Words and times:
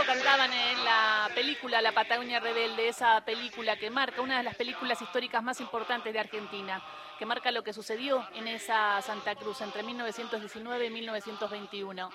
esto 0.00 0.12
cantaban 0.12 0.52
en 0.52 0.84
la 0.84 1.30
película 1.34 1.82
La 1.82 1.92
Patagonia 1.92 2.40
Rebelde, 2.40 2.88
esa 2.88 3.22
película 3.22 3.76
que 3.76 3.90
marca 3.90 4.22
una 4.22 4.38
de 4.38 4.44
las 4.44 4.54
películas 4.54 5.00
históricas 5.02 5.42
más 5.42 5.60
importantes 5.60 6.12
de 6.12 6.18
Argentina, 6.18 6.82
que 7.18 7.26
marca 7.26 7.50
lo 7.50 7.62
que 7.62 7.72
sucedió 7.72 8.26
en 8.34 8.48
esa 8.48 9.02
Santa 9.02 9.34
Cruz 9.34 9.60
entre 9.60 9.82
1919 9.82 10.86
y 10.86 10.90
1921. 10.90 12.10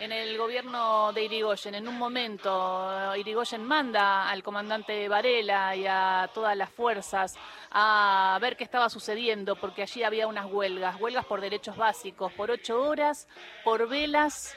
En 0.00 0.12
el 0.12 0.36
gobierno 0.38 1.12
de 1.12 1.24
Irigoyen, 1.24 1.74
en 1.74 1.86
un 1.86 1.98
momento, 1.98 3.14
Irigoyen 3.16 3.64
manda 3.64 4.28
al 4.28 4.42
comandante 4.42 5.08
Varela 5.08 5.76
y 5.76 5.86
a 5.86 6.30
todas 6.34 6.56
las 6.56 6.70
fuerzas 6.70 7.36
a 7.70 8.38
ver 8.40 8.56
qué 8.56 8.64
estaba 8.64 8.88
sucediendo, 8.88 9.56
porque 9.56 9.82
allí 9.82 10.02
había 10.02 10.26
unas 10.26 10.46
huelgas, 10.46 11.00
huelgas 11.00 11.26
por 11.26 11.40
derechos 11.40 11.76
básicos, 11.76 12.32
por 12.32 12.50
ocho 12.50 12.82
horas, 12.82 13.28
por 13.62 13.88
velas 13.88 14.56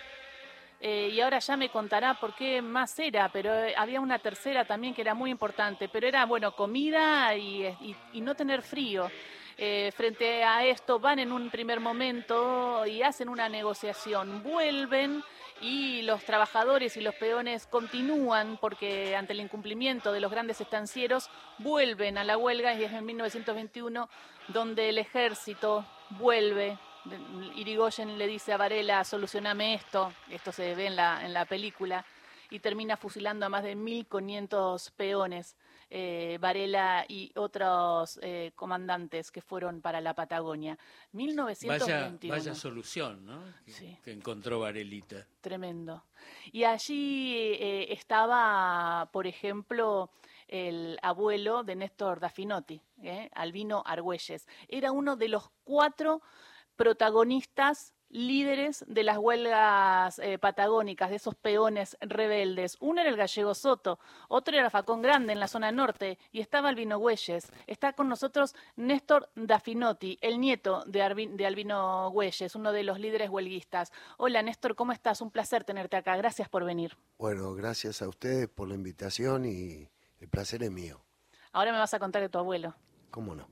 eh, 0.85 1.11
y 1.13 1.21
ahora 1.21 1.39
ya 1.39 1.55
me 1.55 1.69
contará 1.69 2.15
por 2.15 2.35
qué 2.35 2.61
más 2.61 2.99
era, 2.99 3.29
pero 3.31 3.55
eh, 3.55 3.73
había 3.77 4.01
una 4.01 4.19
tercera 4.19 4.65
también 4.65 4.93
que 4.93 4.99
era 4.99 5.13
muy 5.13 5.31
importante, 5.31 5.87
pero 5.87 6.05
era, 6.05 6.25
bueno, 6.25 6.53
comida 6.57 7.33
y, 7.37 7.73
no 8.15 8.35
tener 8.35 8.61
frío. 8.61 9.09
Eh, 9.57 9.93
frente 9.95 10.43
a 10.43 10.65
esto 10.65 10.99
van 10.99 11.19
en 11.19 11.31
un 11.31 11.49
primer 11.49 11.79
momento 11.79 12.85
y 12.85 13.01
hacen 13.01 13.29
una 13.29 13.47
negociación, 13.47 14.43
vuelven 14.43 15.23
y 15.61 16.01
los 16.01 16.25
trabajadores 16.25 16.97
y 16.97 17.01
los 17.01 17.15
peones 17.15 17.65
continúan 17.65 18.57
porque 18.59 19.15
ante 19.15 19.31
el 19.31 19.39
incumplimiento 19.39 20.11
de 20.11 20.19
los 20.19 20.31
grandes 20.31 20.59
estancieros 20.59 21.29
vuelven 21.59 22.17
a 22.17 22.25
la 22.25 22.37
huelga 22.37 22.73
y 22.73 22.83
es 22.83 22.91
en 22.91 23.05
1921 23.05 24.09
donde 24.49 24.89
el 24.89 24.97
ejército 24.97 25.85
vuelve 26.09 26.77
Irigoyen 27.55 28.17
le 28.17 28.27
dice 28.27 28.53
a 28.53 28.57
Varela, 28.57 29.03
solucioname 29.03 29.75
esto, 29.75 30.13
esto 30.29 30.51
se 30.51 30.73
ve 30.75 30.87
en 30.87 30.95
la, 30.95 31.25
en 31.25 31.33
la 31.33 31.45
película, 31.45 32.05
y 32.49 32.59
termina 32.59 32.97
fusilando 32.97 33.47
a 33.47 33.49
más 33.49 33.63
de 33.63 33.75
1.500 33.75 34.91
peones, 34.91 35.57
eh, 35.89 36.37
Varela 36.39 37.03
y 37.07 37.31
otros 37.35 38.19
eh, 38.21 38.51
comandantes 38.55 39.31
que 39.31 39.41
fueron 39.41 39.81
para 39.81 40.01
la 40.01 40.13
Patagonia. 40.13 40.77
1921. 41.13 42.31
Vaya, 42.31 42.53
solución, 42.53 43.25
¿no? 43.25 43.43
Que, 44.03 44.11
encontró 44.11 44.59
Varelita. 44.59 45.27
Tremendo. 45.41 46.03
Y 46.51 46.63
allí 46.63 47.35
eh, 47.59 47.91
estaba, 47.91 49.09
por 49.11 49.25
ejemplo, 49.25 50.11
el 50.47 50.99
abuelo 51.01 51.63
de 51.63 51.75
Néstor 51.75 52.19
Dafinotti, 52.19 52.79
Albino 53.33 53.81
Argüelles. 53.83 54.47
Era 54.67 54.91
uno 54.91 55.15
de 55.15 55.27
los 55.27 55.49
cuatro 55.63 56.21
protagonistas 56.83 57.93
líderes 58.09 58.83
de 58.89 59.03
las 59.03 59.17
huelgas 59.17 60.19
eh, 60.19 60.37
patagónicas, 60.37 61.09
de 61.09 61.15
esos 61.15 61.33
peones 61.33 61.95
rebeldes. 62.01 62.75
Uno 62.81 62.99
era 62.99 63.09
el 63.09 63.15
gallego 63.15 63.55
Soto, 63.55 63.99
otro 64.27 64.57
era 64.57 64.69
Facón 64.69 65.01
Grande 65.01 65.31
en 65.31 65.39
la 65.39 65.47
zona 65.47 65.71
norte 65.71 66.19
y 66.33 66.41
estaba 66.41 66.67
Albino 66.67 66.99
Güelles. 66.99 67.53
Está 67.67 67.93
con 67.93 68.09
nosotros 68.09 68.53
Néstor 68.75 69.29
Dafinotti, 69.35 70.19
el 70.19 70.41
nieto 70.41 70.83
de, 70.85 71.29
de 71.31 71.45
Albino 71.45 72.11
Güelles, 72.11 72.53
uno 72.55 72.73
de 72.73 72.83
los 72.83 72.99
líderes 72.99 73.29
huelguistas. 73.29 73.93
Hola 74.17 74.41
Néstor, 74.41 74.75
¿cómo 74.75 74.91
estás? 74.91 75.21
Un 75.21 75.31
placer 75.31 75.63
tenerte 75.63 75.95
acá. 75.95 76.17
Gracias 76.17 76.49
por 76.49 76.65
venir. 76.65 76.97
Bueno, 77.17 77.53
gracias 77.53 78.01
a 78.01 78.09
ustedes 78.09 78.49
por 78.49 78.67
la 78.67 78.75
invitación 78.75 79.45
y 79.45 79.89
el 80.19 80.27
placer 80.27 80.63
es 80.63 80.71
mío. 80.71 80.99
Ahora 81.53 81.71
me 81.71 81.79
vas 81.79 81.93
a 81.93 81.99
contar 81.99 82.21
de 82.21 82.27
tu 82.27 82.39
abuelo. 82.39 82.75
¿Cómo 83.09 83.35
no? 83.35 83.47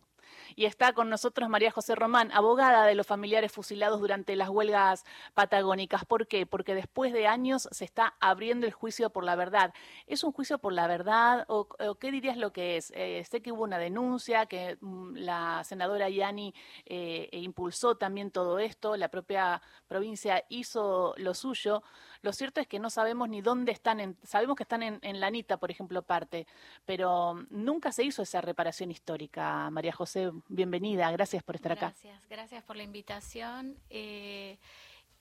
Y 0.56 0.66
está 0.66 0.94
con 0.94 1.10
nosotros 1.10 1.50
María 1.50 1.72
José 1.72 1.96
Román, 1.96 2.32
abogada 2.34 2.86
de 2.86 2.96
los 2.96 3.08
familiares 3.08 3.52
fusilados 3.52 4.00
durante 4.00 4.36
las 4.36 4.50
huelgas 4.50 5.04
patagónicas. 5.34 6.06
¿Por 6.06 6.28
qué? 6.28 6.46
Porque 6.46 6.76
después 6.76 7.14
de 7.14 7.28
años 7.28 7.68
se 7.72 7.86
está 7.86 8.16
abriendo 8.20 8.66
el 8.66 8.74
juicio 8.74 9.10
por 9.10 9.24
la 9.24 9.36
verdad. 9.36 9.74
¿Es 10.08 10.24
un 10.24 10.32
juicio 10.32 10.60
por 10.60 10.74
la 10.74 10.88
verdad 10.88 11.46
o, 11.48 11.68
qué 12.00 12.12
dirías 12.12 12.38
lo 12.38 12.52
que 12.52 12.78
es? 12.78 12.92
Eh, 12.96 13.24
sé 13.30 13.42
que 13.42 13.52
hubo 13.52 13.64
una 13.64 13.78
denuncia, 13.78 14.46
que 14.46 14.78
mm, 14.82 15.16
la 15.16 15.64
senadora 15.64 16.10
Yani 16.10 16.54
eh, 16.86 17.30
impulsó 17.32 17.96
también 17.96 18.32
todo 18.32 18.60
esto, 18.60 18.98
la 18.98 19.10
propia 19.10 19.62
provincia 19.88 20.44
hizo 20.50 21.14
lo 21.18 21.34
suyo. 21.34 21.84
Lo 22.22 22.34
cierto 22.34 22.62
es 22.62 22.68
que 22.68 22.80
no 22.80 22.90
sabemos 22.90 23.30
ni 23.30 23.42
dónde 23.42 23.72
están, 23.72 24.16
sabemos 24.24 24.56
que 24.56 24.64
están 24.64 24.84
en, 24.84 25.00
en 25.02 25.20
Lanita, 25.20 25.58
por 25.58 25.72
ejemplo, 25.72 26.04
parte, 26.04 26.46
pero 26.86 27.46
nunca 27.50 27.92
se 27.92 28.04
hizo 28.04 28.22
esa 28.22 28.42
reparación 28.42 28.92
histórica. 28.92 29.70
María 29.72 29.92
José, 29.92 30.32
bienvenida, 30.48 31.10
gracias 31.12 31.42
por 31.42 31.56
estar 31.56 31.72
acá. 31.72 31.88
Gracias, 31.88 32.28
gracias 32.30 32.64
por 32.64 32.76
la 32.76 32.84
invitación. 32.84 33.78
Eh, 33.90 34.60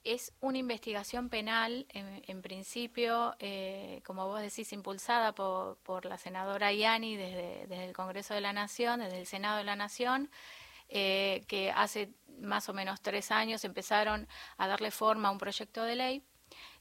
es 0.05 0.33
una 0.41 0.59
investigación 0.59 1.29
penal, 1.29 1.87
en, 1.91 2.43
principio, 2.43 3.35
eh, 3.39 4.03
como 4.05 4.27
vos 4.27 4.41
decís, 4.41 4.73
impulsada 4.73 5.35
por, 5.35 6.05
la 6.05 6.19
senadora 6.19 6.73
Yani 6.73 7.17
desde, 7.17 7.67
desde, 7.67 7.85
el 7.85 7.93
Congreso 7.93 8.35
de 8.35 8.41
la 8.41 8.53
Nación, 8.53 9.01
desde 9.01 9.21
el 9.21 9.27
Senado 9.27 9.59
de 9.59 9.65
la 9.65 9.77
Nación, 9.77 10.31
eh, 10.89 11.45
que 11.49 11.71
hace 11.71 12.13
más 12.41 12.69
o 12.69 12.73
menos 12.73 13.01
tres 13.01 13.31
años 13.31 13.65
empezaron 13.65 14.27
a 14.57 14.67
darle 14.67 14.91
forma 14.91 15.29
a 15.29 15.33
un 15.33 15.39
proyecto 15.39 15.85
de 15.85 15.97
ley 15.97 16.25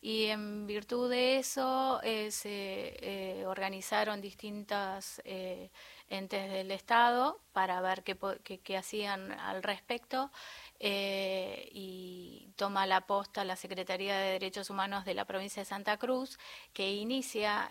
y 0.01 0.25
en 0.25 0.65
virtud 0.65 1.09
de 1.09 1.39
eso 1.39 1.99
eh, 2.03 2.31
se 2.31 2.95
eh, 3.01 3.45
organizaron 3.45 4.21
distintas 4.21 5.21
eh, 5.25 5.69
entes 6.09 6.49
del 6.49 6.71
Estado 6.71 7.41
para 7.51 7.81
ver 7.81 8.03
qué, 8.03 8.17
qué, 8.63 8.77
hacían 8.77 9.31
al 9.33 9.61
respecto 9.61 10.31
y 10.79 12.49
toma 12.55 12.87
la 12.87 13.01
posta 13.01 13.43
la 13.43 13.57
Secretaría 13.57 14.17
de 14.17 14.31
Derechos 14.31 14.69
Humanos 14.69 15.03
de 15.03 15.13
la 15.13 15.25
provincia 15.25 15.61
de 15.61 15.65
Santa 15.65 15.97
Cruz 15.97 16.39
que 16.73 16.93
inicia, 16.93 17.69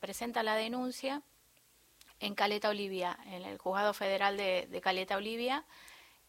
presenta 0.00 0.42
la 0.42 0.56
denuncia 0.56 1.22
en 2.20 2.34
Caleta 2.34 2.68
Olivia, 2.68 3.16
en 3.26 3.44
el 3.44 3.58
Juzgado 3.58 3.94
Federal 3.94 4.36
de, 4.36 4.66
de 4.66 4.80
Caleta 4.80 5.16
Olivia, 5.16 5.64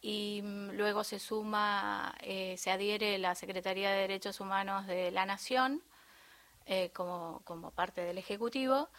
y 0.02 0.42
mm, 0.42 0.72
luego 0.72 1.04
se 1.04 1.20
suma, 1.20 2.16
eh, 2.22 2.56
se 2.58 2.72
adhiere 2.72 3.18
la 3.18 3.36
Secretaría 3.36 3.92
de 3.92 4.02
Derechos 4.02 4.40
Humanos 4.40 4.88
de 4.88 5.12
la 5.12 5.26
Nación 5.26 5.84
eh, 6.66 6.92
como, 6.94 7.42
como, 7.44 7.72
parte 7.72 8.02
del 8.02 8.18
Ejecutivo. 8.18 8.90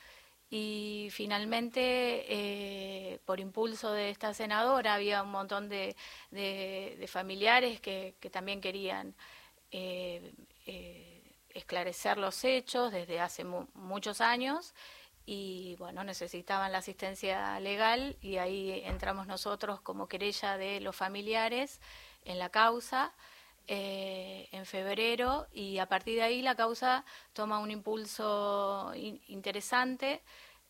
Y 0.52 1.08
finalmente 1.12 1.80
eh, 2.28 3.20
por 3.24 3.38
impulso 3.38 3.92
de 3.92 4.10
esta 4.10 4.34
senadora 4.34 4.94
había 4.94 5.22
un 5.22 5.30
montón 5.30 5.68
de, 5.68 5.94
de, 6.32 7.06
familiares 7.08 7.80
que, 7.80 8.16
que, 8.18 8.30
también 8.30 8.60
querían 8.60 9.14
esclarecer 11.54 12.18
los 12.18 12.42
hechos 12.44 12.90
desde 12.90 13.20
hace 13.20 13.44
muchos 13.44 14.20
años 14.20 14.74
y 15.26 15.76
bueno, 15.78 16.04
necesitaban 16.04 16.72
la 16.72 16.78
asistencia 16.78 17.58
legal 17.60 18.16
y 18.20 18.38
ahí 18.38 18.82
entramos 18.84 19.26
nosotros 19.26 19.80
como 19.80 20.08
querella 20.08 20.56
de 20.56 20.80
los 20.80 20.96
familiares 20.96 21.80
en 22.24 22.38
la 22.38 22.50
causa 22.50 23.12
eh, 23.68 24.48
en 24.52 24.66
febrero 24.66 25.46
y 25.52 25.78
a 25.78 25.86
partir 25.86 26.16
de 26.16 26.22
ahí 26.22 26.42
la 26.42 26.56
causa 26.56 27.04
toma 27.32 27.60
un 27.60 27.70
impulso 27.70 28.92
interesante 29.28 30.22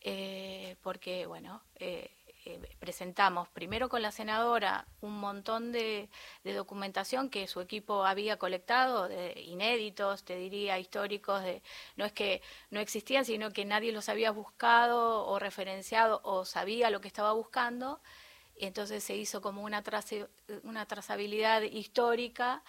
eh, 0.03 0.77
porque 0.83 1.27
bueno, 1.27 1.63
eh, 1.77 2.11
eh, 2.55 2.77
presentamos 2.79 3.49
primero 3.49 3.89
con 3.89 4.03
la 4.03 4.11
senadora 4.11 4.87
un 5.01 5.21
montón 5.21 5.73
de, 5.73 6.09
documentación 6.45 7.31
que 7.31 7.47
su 7.47 7.61
equipo 7.61 8.05
había 8.05 8.39
colectado, 8.39 9.09
de 9.09 9.41
inéditos, 9.41 10.25
te 10.25 10.37
diría, 10.37 10.79
históricos, 10.79 11.43
de, 11.43 11.63
no 11.97 12.05
es 12.05 12.13
que 12.13 12.43
no 12.71 12.81
existían, 12.81 13.25
sino 13.25 13.53
que 13.53 13.65
nadie 13.65 13.93
los 13.93 14.09
había 14.09 14.31
buscado 14.31 15.27
o 15.27 15.39
referenciado 15.39 16.21
o 16.25 16.45
sabía 16.45 16.91
lo 16.91 17.01
que 17.01 17.09
estaba 17.09 17.33
buscando. 17.33 18.01
Y 18.59 18.67
entonces 18.67 19.03
se 19.05 19.17
hizo 19.17 19.41
como 19.41 19.63
una, 19.63 19.83
una 20.65 20.87
trazabilidad 20.87 21.63
histórica 21.63 22.63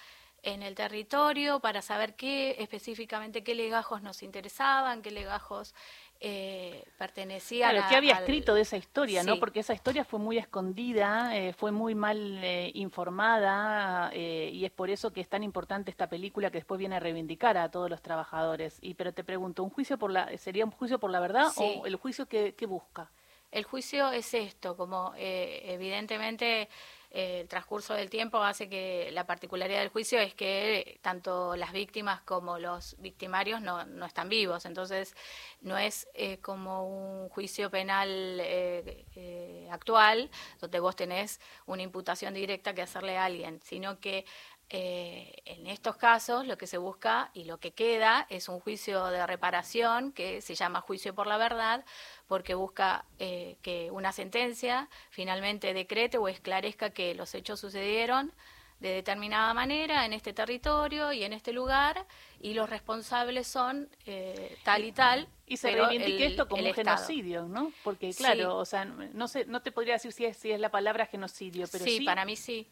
en 0.44 0.64
el 0.64 0.76
territorio 0.76 1.60
para 1.60 1.82
saber 1.82 2.16
qué 2.16 2.56
específicamente 2.60 3.44
qué 3.44 3.56
legajos 3.56 4.02
nos 4.02 4.24
interesaban, 4.24 5.02
qué 5.02 5.12
legajos 5.12 5.76
eh, 6.24 6.84
pertenecía 7.00 7.72
claro, 7.72 7.88
¿qué 7.90 7.96
había 7.96 8.14
escrito 8.14 8.54
de 8.54 8.62
esa 8.62 8.78
historia, 8.78 9.24
no? 9.24 9.40
Porque 9.40 9.62
esa 9.62 9.74
historia 9.74 10.06
fue 10.06 10.20
muy 10.20 10.38
escondida, 10.38 11.36
eh, 11.36 11.52
fue 11.52 11.72
muy 11.72 11.96
mal 11.96 12.40
eh, 12.44 12.70
informada 12.76 14.12
eh, 14.14 14.52
y 14.54 14.64
es 14.64 14.72
por 14.72 14.92
eso 14.92 15.12
que 15.12 15.20
es 15.20 15.28
tan 15.28 15.42
importante 15.42 15.90
esta 15.90 16.08
película 16.08 16.52
que 16.52 16.60
después 16.60 16.78
viene 16.78 16.98
a 16.98 17.00
reivindicar 17.00 17.58
a 17.58 17.72
todos 17.72 17.90
los 17.90 18.04
trabajadores. 18.04 18.78
Y 18.82 18.94
pero 18.94 19.14
te 19.14 19.24
pregunto, 19.24 19.64
¿un 19.64 19.72
juicio 19.72 19.98
por 19.98 20.12
la 20.12 20.38
sería 20.38 20.64
un 20.64 20.72
juicio 20.72 21.00
por 21.00 21.10
la 21.10 21.20
verdad 21.20 21.48
o 21.56 21.88
el 21.88 21.96
juicio 21.96 22.28
que, 22.28 22.54
que 22.54 22.68
busca? 22.68 23.10
El 23.50 23.64
juicio 23.64 24.12
es 24.12 24.34
esto, 24.36 24.78
como 24.78 25.14
evidentemente 25.18 26.70
el 27.12 27.48
transcurso 27.48 27.94
del 27.94 28.10
tiempo 28.10 28.42
hace 28.42 28.70
que 28.70 29.10
la 29.12 29.26
particularidad 29.26 29.80
del 29.80 29.90
juicio 29.90 30.20
es 30.20 30.34
que 30.34 30.98
tanto 31.02 31.58
las 31.58 31.74
víctimas 31.74 32.22
como 32.22 32.58
los 32.58 32.96
victimarios 33.00 33.62
no, 33.62 33.86
no 33.86 34.06
están 34.06 34.30
vivos. 34.30 34.66
Entonces, 34.66 35.14
no 35.60 35.78
es 35.78 36.08
eh, 36.14 36.38
como 36.40 36.88
un 36.88 37.30
juicio 37.30 37.70
penal 37.70 38.10
eh, 38.10 39.06
eh, 39.16 39.68
actual, 39.72 40.30
donde 40.60 40.80
vos 40.80 40.96
tenés 40.96 41.42
una 41.66 41.84
imputación 41.84 42.34
directa 42.34 42.74
que 42.74 42.82
hacerle 42.82 43.18
a 43.18 43.26
alguien, 43.26 43.60
sino 43.62 44.00
que 44.00 44.26
eh, 44.74 45.42
en 45.44 45.68
estos 45.68 45.98
casos 45.98 46.48
lo 46.48 46.58
que 46.58 46.66
se 46.66 46.78
busca 46.78 47.30
y 47.34 47.44
lo 47.44 47.60
que 47.60 47.72
queda 47.72 48.26
es 48.30 48.48
un 48.48 48.62
juicio 48.62 49.08
de 49.08 49.28
reparación 49.28 50.14
que 50.14 50.42
se 50.42 50.56
llama 50.56 50.80
juicio 50.80 51.14
por 51.14 51.28
la 51.28 51.36
verdad, 51.36 51.84
porque 52.26 52.54
busca 52.54 53.04
eh, 53.20 53.58
que 53.62 53.92
una 53.92 54.14
sentencia 54.14 54.88
finalmente 55.10 55.74
decrete 55.74 56.18
o 56.18 56.30
esclarezca 56.30 56.92
que 56.92 57.14
los 57.16 57.36
hechos 57.36 57.60
sucedieron 57.60 58.32
de 58.80 58.94
determinada 58.94 59.54
manera 59.54 60.06
en 60.06 60.14
este 60.14 60.32
territorio 60.32 61.12
y 61.12 61.26
en 61.26 61.34
este 61.34 61.52
lugar 61.52 62.08
y 62.40 62.54
los 62.54 62.70
responsables 62.70 63.48
son 63.48 63.90
eh, 64.06 64.58
tal 64.64 64.86
y 64.86 64.94
tal. 64.94 65.28
Y 65.48 65.58
se 65.58 65.72
reivindique 65.72 66.28
esto 66.28 66.48
como 66.48 66.64
un 66.64 66.74
genocidio, 66.74 67.44
¿no? 67.44 67.74
Porque 67.84 68.14
claro, 68.14 68.56
o 68.56 68.64
sea, 68.64 68.86
no 68.86 69.28
sé, 69.28 69.44
no 69.46 69.62
te 69.62 69.74
podría 69.74 69.96
decir 69.96 70.14
si 70.14 70.24
es, 70.24 70.38
si 70.38 70.52
es 70.52 70.62
la 70.62 70.72
palabra 70.72 71.06
genocidio, 71.08 71.68
pero 71.70 71.84
sí. 71.84 71.98
Sí, 71.98 72.06
para 72.06 72.24
mí 72.24 72.38
sí. 72.38 72.72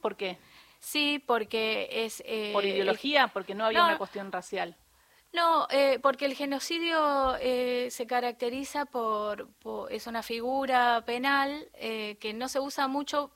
¿Por 0.00 0.16
qué? 0.16 0.38
Sí, 0.86 1.18
porque 1.18 1.88
es... 1.90 2.22
Eh, 2.24 2.50
¿Por 2.52 2.64
ideología? 2.64 3.26
porque 3.26 3.56
no 3.56 3.64
había 3.64 3.84
una 3.84 3.98
cuestión 3.98 4.30
racial. 4.30 4.76
No, 5.32 5.66
eh, 5.70 5.98
porque 6.00 6.26
el 6.26 6.34
genocidio 6.34 7.34
eh, 7.40 7.88
se 7.90 8.06
caracteriza 8.06 8.84
por, 8.84 9.50
es 9.90 10.06
una 10.06 10.22
figura 10.22 11.02
penal 11.04 11.68
eh, 11.74 12.18
que 12.20 12.32
no 12.34 12.48
se 12.48 12.60
usa 12.60 12.86
mucho, 12.86 13.32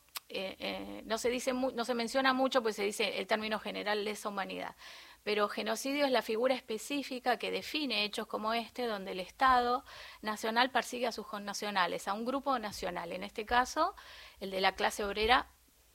no 1.07 1.19
se 1.19 1.29
dice, 1.29 1.53
no 1.53 1.85
se 1.85 1.95
menciona 1.95 2.33
mucho, 2.33 2.63
pues 2.63 2.77
se 2.77 2.85
dice 2.85 3.19
el 3.19 3.27
término 3.27 3.59
general 3.59 4.05
lesa 4.05 4.29
humanidad. 4.29 4.77
Pero 5.25 5.49
genocidio 5.49 6.07
es 6.07 6.13
la 6.13 6.23
figura 6.23 6.55
específica 6.55 7.37
que 7.37 7.51
define 7.51 8.05
hechos 8.05 8.29
como 8.29 8.55
este, 8.55 8.87
donde 8.87 9.11
el 9.11 9.19
Estado 9.19 9.85
nacional 10.23 10.71
persigue 10.71 11.09
a 11.09 11.13
sus 11.13 11.27
connacionales, 11.27 12.07
a 12.07 12.13
un 12.13 12.25
grupo 12.25 12.61
nacional, 12.61 13.11
en 13.11 13.25
este 13.25 13.45
caso 13.45 13.97
el 14.39 14.53
de 14.53 14.61
la 14.61 14.77
clase 14.77 15.03
obrera 15.03 15.49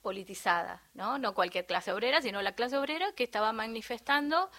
politizada, 0.06 0.84
¿no? 0.94 1.18
No 1.18 1.34
cualquier 1.34 1.66
clase 1.66 1.92
obrera, 1.92 2.22
sino 2.22 2.44
la 2.44 2.54
clase 2.54 2.78
obrera 2.78 3.12
que 3.14 3.24
estaba 3.24 3.52
manifestando 3.54 4.52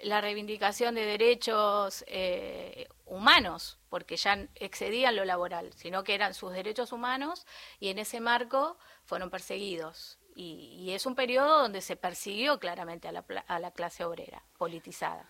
la 0.00 0.20
reivindicación 0.20 0.96
de 0.96 1.06
derechos 1.06 2.04
eh, 2.08 2.88
humanos, 3.06 3.78
porque 3.90 4.16
ya 4.16 4.48
excedían 4.56 5.14
lo 5.14 5.24
laboral, 5.24 5.72
sino 5.74 6.02
que 6.02 6.16
eran 6.16 6.34
sus 6.34 6.52
derechos 6.52 6.90
humanos 6.90 7.46
y 7.78 7.90
en 7.90 8.00
ese 8.00 8.18
marco 8.18 8.76
fueron 9.04 9.30
perseguidos. 9.30 10.18
Y, 10.34 10.90
es 10.90 11.06
un 11.06 11.14
periodo 11.14 11.62
donde 11.62 11.80
se 11.80 11.94
persiguió 11.94 12.58
claramente 12.58 13.06
a 13.06 13.12
la, 13.12 13.24
a 13.46 13.58
la 13.60 13.70
clase 13.70 14.04
obrera 14.04 14.42
politizada. 14.56 15.28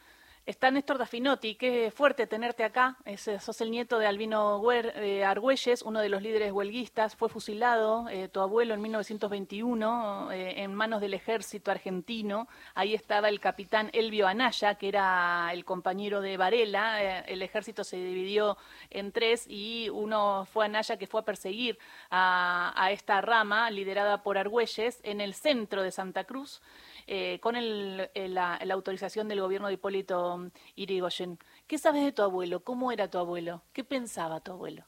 Está 0.48 0.70
Néstor 0.70 0.96
Dafinotti, 0.96 1.56
qué 1.56 1.92
fuerte 1.94 2.26
tenerte 2.26 2.64
acá. 2.64 2.96
Es, 3.04 3.28
eh, 3.28 3.38
sos 3.38 3.60
el 3.60 3.70
nieto 3.70 3.98
de 3.98 4.06
Albino 4.06 4.62
eh, 4.72 5.22
Argüelles, 5.22 5.82
uno 5.82 6.00
de 6.00 6.08
los 6.08 6.22
líderes 6.22 6.52
huelguistas. 6.52 7.16
Fue 7.16 7.28
fusilado 7.28 8.08
eh, 8.08 8.28
tu 8.28 8.40
abuelo 8.40 8.72
en 8.72 8.80
1921 8.80 10.32
en 10.32 10.74
manos 10.74 11.02
del 11.02 11.12
ejército 11.12 11.70
argentino. 11.70 12.48
Ahí 12.74 12.94
estaba 12.94 13.28
el 13.28 13.40
capitán 13.40 13.90
Elvio 13.92 14.26
Anaya, 14.26 14.76
que 14.76 14.88
era 14.88 15.50
el 15.52 15.66
compañero 15.66 16.22
de 16.22 16.38
Varela. 16.38 17.20
el 17.24 17.42
ejército 17.42 17.84
se 17.84 17.98
dividió 17.98 18.56
en 18.88 19.12
tres 19.12 19.44
y 19.46 19.90
uno 19.90 20.46
fue 20.50 20.64
Anaya 20.64 20.96
que 20.96 21.06
fue 21.06 21.20
a 21.20 21.24
perseguir 21.26 21.78
a 22.08 22.88
esta 22.90 23.20
rama 23.20 23.70
liderada 23.70 24.22
por 24.22 24.38
Argüelles 24.38 25.00
en 25.02 25.20
el 25.20 25.34
centro 25.34 25.82
de 25.82 25.90
Santa 25.90 26.24
Cruz. 26.24 26.62
Eh, 27.10 27.40
con 27.40 27.56
el, 27.56 28.10
eh, 28.14 28.28
la, 28.28 28.56
autorización 28.56 29.28
del 29.28 29.40
gobierno 29.40 29.68
de 29.68 29.74
Hipólito 29.74 30.50
Irigoyen. 30.76 31.38
¿Qué 31.66 31.78
sabes 31.78 32.04
de 32.04 32.12
tu 32.12 32.20
abuelo? 32.20 32.62
¿Cómo 32.62 32.92
era 32.92 33.08
tu 33.08 33.16
abuelo? 33.16 33.62
¿Qué 33.72 33.82
pensaba 33.82 34.40
tu 34.40 34.52
abuelo? 34.52 34.84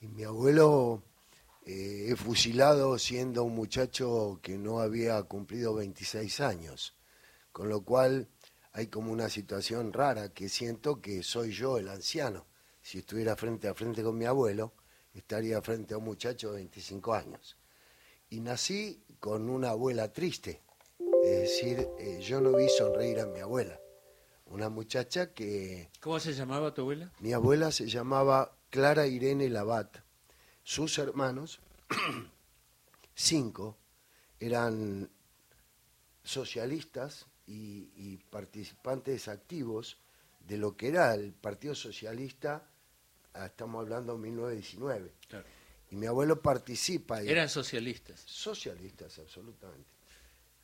Y 0.00 0.08
mi 0.08 0.24
abuelo 0.24 1.04
eh, 1.64 2.06
es 2.08 2.18
fusilado 2.18 2.98
siendo 2.98 3.44
un 3.44 3.54
muchacho 3.54 4.40
que 4.42 4.58
no 4.58 4.80
había 4.80 5.22
cumplido 5.22 5.76
26 5.76 6.40
años, 6.40 6.96
con 7.52 7.68
lo 7.68 7.84
cual 7.84 8.26
hay 8.72 8.88
como 8.88 9.12
una 9.12 9.28
situación 9.28 9.92
rara 9.92 10.30
que 10.34 10.48
siento 10.48 11.00
que 11.00 11.22
soy 11.22 11.52
yo 11.52 11.78
el 11.78 11.88
anciano. 11.88 12.46
Si 12.82 12.98
estuviera 12.98 13.36
frente 13.36 13.68
a 13.68 13.74
frente 13.74 14.02
con 14.02 14.18
mi 14.18 14.24
abuelo, 14.24 14.72
estaría 15.12 15.62
frente 15.62 15.94
a 15.94 15.98
un 15.98 16.04
muchacho 16.04 16.50
de 16.50 16.56
25 16.56 17.14
años. 17.14 17.56
Y 18.28 18.40
nací 18.40 19.04
con 19.20 19.48
una 19.48 19.70
abuela 19.70 20.12
triste, 20.12 20.63
es 21.24 21.40
decir, 21.40 21.88
eh, 21.98 22.20
yo 22.20 22.40
no 22.40 22.54
vi 22.54 22.68
sonreír 22.68 23.20
a 23.20 23.26
mi 23.26 23.40
abuela. 23.40 23.80
Una 24.46 24.68
muchacha 24.68 25.32
que... 25.32 25.90
¿Cómo 26.00 26.20
se 26.20 26.34
llamaba 26.34 26.74
tu 26.74 26.82
abuela? 26.82 27.10
Mi 27.20 27.32
abuela 27.32 27.72
se 27.72 27.86
llamaba 27.86 28.56
Clara 28.68 29.06
Irene 29.06 29.48
Labat. 29.48 29.98
Sus 30.62 30.98
hermanos, 30.98 31.60
cinco, 33.14 33.78
eran 34.38 35.10
socialistas 36.22 37.26
y, 37.46 38.16
participantes 38.30 39.28
activos 39.28 39.98
de 40.40 40.58
lo 40.58 40.76
que 40.76 40.88
era 40.88 41.14
el 41.14 41.32
Partido 41.32 41.74
Socialista, 41.74 42.68
ah, 43.32 43.46
estamos 43.46 43.82
hablando 43.82 44.14
de 44.14 44.18
1919. 44.20 45.12
Y 45.90 45.96
mi 45.96 46.06
abuelo 46.06 46.40
participa. 46.40 47.22
Eran 47.22 47.48
socialistas. 47.48 48.20
Socialistas, 48.26 49.18
absolutamente. 49.18 49.94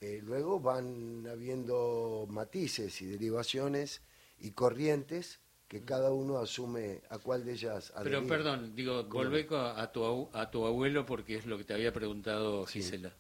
Eh, 0.03 0.21
luego 0.25 0.61
van 0.61 1.27
habiendo 1.31 2.27
matices 2.31 3.03
y 3.03 3.07
derivaciones 3.07 4.01
y 4.39 4.53
corrientes 4.53 5.41
que 5.69 5.85
cada 5.85 6.11
uno 6.11 6.39
asume 6.39 7.03
a 7.11 7.19
cuál 7.19 7.45
de 7.45 7.53
ellas 7.53 7.93
Pero 8.03 8.27
perdón, 8.27 8.75
digo, 8.75 9.05
volvé 9.05 9.47
a 9.51 9.93
tu, 9.93 10.31
a 10.33 10.51
tu 10.51 10.65
abuelo 10.65 11.05
porque 11.05 11.37
es 11.37 11.45
lo 11.45 11.59
que 11.59 11.65
te 11.65 11.75
había 11.75 11.93
preguntado 11.93 12.65
Gisela. 12.65 13.15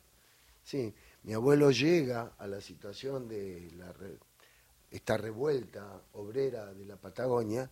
Sí, 0.62 0.94
mi 1.22 1.34
abuelo 1.34 1.70
llega 1.70 2.32
a 2.38 2.46
la 2.46 2.62
situación 2.62 3.28
de 3.28 3.70
la 3.76 3.94
esta 4.90 5.18
revuelta 5.18 6.02
obrera 6.12 6.72
de 6.72 6.86
la 6.86 6.96
Patagonia 6.96 7.70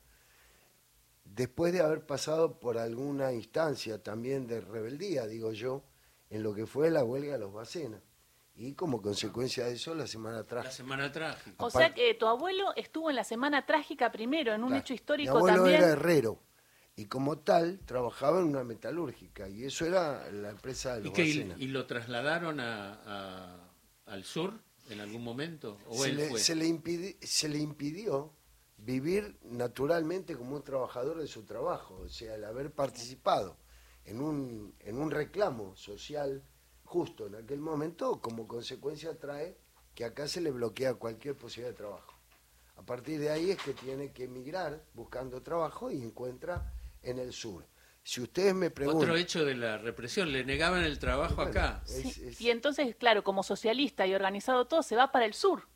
después 1.24 1.72
de 1.72 1.80
haber 1.80 2.04
pasado 2.04 2.60
por 2.60 2.76
alguna 2.76 3.32
instancia 3.32 4.02
también 4.02 4.46
de 4.46 4.60
rebeldía, 4.60 5.26
digo 5.26 5.52
yo, 5.52 5.82
en 6.28 6.42
lo 6.42 6.54
que 6.54 6.66
fue 6.66 6.90
la 6.90 7.04
huelga 7.04 7.32
de 7.32 7.38
los 7.38 7.54
Bacenas 7.54 8.02
y 8.58 8.74
como 8.74 9.00
consecuencia 9.00 9.66
de 9.66 9.74
eso 9.74 9.94
la 9.94 10.08
semana 10.08 10.42
trágica. 10.44 10.70
La 10.70 10.76
semana 10.76 11.12
trágica. 11.12 11.64
O 11.64 11.70
sea 11.70 11.94
que 11.94 12.12
tu 12.14 12.26
abuelo 12.26 12.74
estuvo 12.74 13.08
en 13.08 13.16
la 13.16 13.22
semana 13.22 13.64
trágica 13.64 14.10
primero, 14.10 14.52
en 14.52 14.64
un 14.64 14.74
hecho 14.74 14.94
histórico 14.94 15.34
Mi 15.34 15.50
abuelo 15.50 15.66
era 15.68 15.90
herrero 15.90 16.40
y 16.96 17.04
como 17.04 17.38
tal 17.38 17.78
trabajaba 17.86 18.40
en 18.40 18.46
una 18.46 18.64
metalúrgica 18.64 19.48
y 19.48 19.64
eso 19.64 19.86
era 19.86 20.28
la 20.32 20.50
empresa 20.50 20.96
de 20.96 21.04
los 21.04 21.16
¿Y, 21.16 21.54
¿Y 21.58 21.68
lo 21.68 21.86
trasladaron 21.86 22.58
a, 22.58 23.70
al 24.06 24.24
sur 24.24 24.60
en 24.90 25.00
algún 25.00 25.22
momento? 25.22 25.78
¿O 25.86 26.02
se, 26.02 26.12
le, 26.12 26.36
Se, 26.38 26.56
le 26.56 27.16
se 27.22 27.48
le 27.48 27.58
impidió 27.58 28.32
vivir 28.78 29.38
naturalmente 29.42 30.36
como 30.36 30.56
un 30.56 30.64
trabajador 30.64 31.20
de 31.20 31.28
su 31.28 31.44
trabajo, 31.44 32.00
o 32.00 32.08
sea, 32.08 32.34
el 32.34 32.44
haber 32.44 32.72
participado 32.72 33.56
en 34.04 34.20
un, 34.20 34.74
en 34.80 34.98
un 34.98 35.12
reclamo 35.12 35.76
social 35.76 36.42
justo 36.88 37.26
en 37.26 37.34
aquel 37.34 37.60
momento, 37.60 38.18
como 38.20 38.48
consecuencia 38.48 39.18
trae 39.18 39.58
que 39.94 40.06
acá 40.06 40.26
se 40.26 40.40
le 40.40 40.50
bloquea 40.50 40.94
cualquier 40.94 41.36
posibilidad 41.36 41.72
de 41.72 41.76
trabajo. 41.76 42.14
A 42.76 42.82
partir 42.82 43.20
de 43.20 43.30
ahí 43.30 43.50
es 43.50 43.58
que 43.58 43.74
tiene 43.74 44.10
que 44.12 44.24
emigrar 44.24 44.82
buscando 44.94 45.42
trabajo 45.42 45.90
y 45.90 46.00
encuentra 46.02 46.72
en 47.02 47.18
el 47.18 47.32
sur. 47.32 47.66
Si 48.02 48.22
ustedes 48.22 48.54
me 48.54 48.70
preguntan... 48.70 49.02
Otro 49.02 49.16
hecho 49.16 49.44
de 49.44 49.54
la 49.54 49.76
represión, 49.76 50.32
le 50.32 50.44
negaban 50.44 50.82
el 50.82 50.98
trabajo 50.98 51.42
acá. 51.42 51.82
Y 52.38 52.48
entonces, 52.48 52.96
claro, 52.96 53.22
como 53.22 53.42
socialista 53.42 54.06
y 54.06 54.14
organizado 54.14 54.66
todo, 54.66 54.82
se 54.82 54.96
va 54.96 55.12
para 55.12 55.26
el 55.26 55.34
sur. 55.34 55.68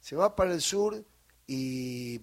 Se 0.00 0.16
va 0.16 0.34
para 0.34 0.54
el 0.54 0.62
sur 0.62 1.04
y 1.46 2.22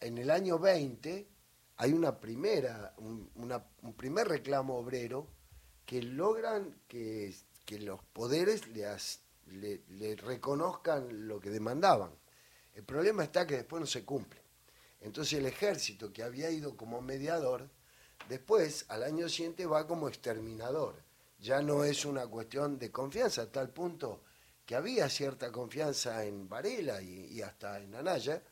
en 0.00 0.16
el 0.16 0.30
año 0.30 0.58
20 0.58 1.28
hay 1.76 1.92
una 1.92 2.18
primera, 2.18 2.94
un 2.96 3.94
primer 3.94 4.28
reclamo 4.28 4.78
obrero 4.78 5.28
que 5.86 6.02
logran 6.02 6.74
que, 6.88 7.34
los 7.80 8.02
poderes 8.12 8.68
le, 8.68 9.80
le, 9.88 10.16
reconozcan 10.16 11.26
lo 11.26 11.40
que 11.40 11.48
demandaban. 11.48 12.10
El 12.74 12.84
problema 12.84 13.24
está 13.24 13.46
que 13.46 13.56
después 13.56 13.80
no 13.80 13.86
se 13.86 14.04
cumple. 14.04 14.40
Entonces 15.00 15.38
el 15.38 15.46
ejército 15.46 16.12
que 16.12 16.22
había 16.22 16.50
ido 16.50 16.76
como 16.76 17.00
mediador, 17.00 17.70
después 18.28 18.84
al 18.88 19.02
año 19.04 19.28
siguiente 19.28 19.64
va 19.64 19.86
como 19.86 20.08
exterminador. 20.08 20.96
Ya 21.40 21.62
no 21.62 21.82
es 21.82 22.04
una 22.04 22.26
cuestión 22.26 22.78
de 22.78 22.92
confianza, 22.92 23.42
a 23.42 23.50
tal 23.50 23.70
punto 23.70 24.22
que 24.66 24.76
había 24.76 25.08
cierta 25.08 25.50
confianza 25.50 26.24
en 26.24 26.48
Varela 26.48 27.02
y, 27.02 27.26
y 27.32 27.42
hasta 27.42 27.80
en 27.80 27.94
Anaya, 27.94 28.42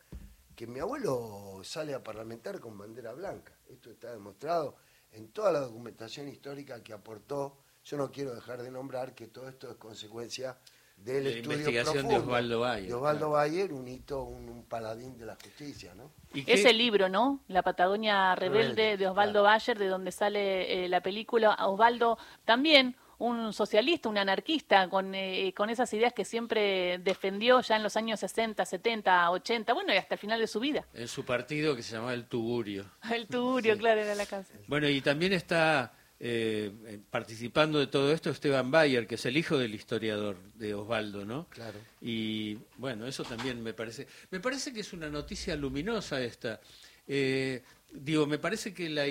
que 0.57 0.67
mi 0.67 0.81
abuelo 0.81 1.61
sale 1.63 1.95
a 1.95 2.03
parlamentar 2.03 2.59
con 2.59 2.77
bandera 2.77 3.13
blanca. 3.13 3.53
Esto 3.69 3.91
está 3.91 4.13
demostrado 4.13 4.77
en 5.13 5.29
toda 5.29 5.53
la 5.53 5.61
documentación 5.61 6.29
histórica 6.29 6.83
que 6.83 6.93
aportó, 6.93 7.57
yo 7.85 7.97
no 7.97 8.11
quiero 8.11 8.35
dejar 8.35 8.63
de 8.63 8.71
nombrar 8.71 9.15
que 9.15 9.27
todo 9.27 9.49
esto 9.49 9.71
es 9.71 9.77
consecuencia 9.77 10.59
del 10.97 11.25
la 11.25 11.31
estudio 11.31 11.59
investigación 11.59 12.09
de 12.09 12.17
Osvaldo 12.17 12.61
Bayer. 12.61 12.89
De 12.89 12.95
Osvaldo 12.95 13.31
Bayer, 13.31 13.73
un 13.73 13.89
hito, 13.89 14.23
un, 14.23 14.65
paladín 14.69 15.17
de 15.17 15.27
la 15.27 15.35
justicia, 15.35 15.95
¿no? 15.95 16.13
Ese 16.35 16.73
libro, 16.73 17.09
¿no? 17.09 17.41
La 17.49 17.63
Patagonia 17.63 18.35
Rebelde, 18.35 18.97
de 18.97 19.09
Osvaldo 19.09 19.43
Bayer, 19.43 19.79
de 19.79 19.87
donde 19.87 20.13
sale 20.13 20.85
eh, 20.85 20.89
la 20.89 21.01
película. 21.01 21.57
Osvaldo 21.67 22.19
también 22.45 22.97
un 23.21 23.53
socialista, 23.53 24.09
un 24.09 24.19
anarquista, 24.19 24.89
con, 24.89 25.15
eh, 25.15 25.53
con 25.55 25.69
esas 25.69 25.93
ideas 25.93 26.13
que 26.13 26.25
siempre 26.25 26.99
defendió 26.99 27.61
ya 27.61 27.77
en 27.77 27.83
los 27.83 27.97
años 27.97 28.19
60, 28.21 28.65
70, 28.65 29.31
80, 29.31 29.73
bueno, 29.75 29.93
y 29.93 29.99
hasta 29.99 30.15
el 30.15 30.19
final 30.19 30.41
de 30.41 30.47
su 30.47 30.59
vida. 30.59 30.87
En 30.95 31.07
su 31.07 31.25
partido 31.25 31.77
que 31.77 31.83
se 31.83 31.93
llamaba 31.93 32.15
el 32.15 32.25
Tugurio. 32.25 32.87
el 33.15 33.27
Tugurio, 33.27 33.77
claro, 33.77 34.01
era 34.01 34.15
la 34.15 34.25
casa. 34.25 34.55
Bueno, 34.67 34.89
y 34.89 35.03
también 35.03 35.35
está 35.35 35.93
eh, 36.19 36.73
participando 37.11 37.79
de 37.79 37.89
todo 37.89 38.11
esto 38.11 38.31
Esteban 38.31 38.71
Bayer, 38.71 39.07
que 39.07 39.17
es 39.17 39.27
el 39.27 39.37
hijo 39.37 39.59
del 39.59 39.75
historiador 39.75 40.39
de 40.55 40.73
Osvaldo, 40.73 41.27
¿no? 41.27 41.47
Claro. 41.51 41.79
Y 42.01 42.57
bueno, 42.79 43.07
eso 43.07 43.23
también 43.25 43.63
me 43.63 43.75
parece, 43.75 44.07
me 44.31 44.41
parece 44.41 44.73
que 44.73 44.81
es 44.81 44.95
una 44.95 45.11
noticia 45.11 45.57
luminosa 45.57 46.23
esta. 46.23 46.59
Eh, 47.07 47.63
digo, 47.93 48.27
me 48.27 48.39
parece 48.39 48.73
que 48.73 48.89
la 48.89 49.05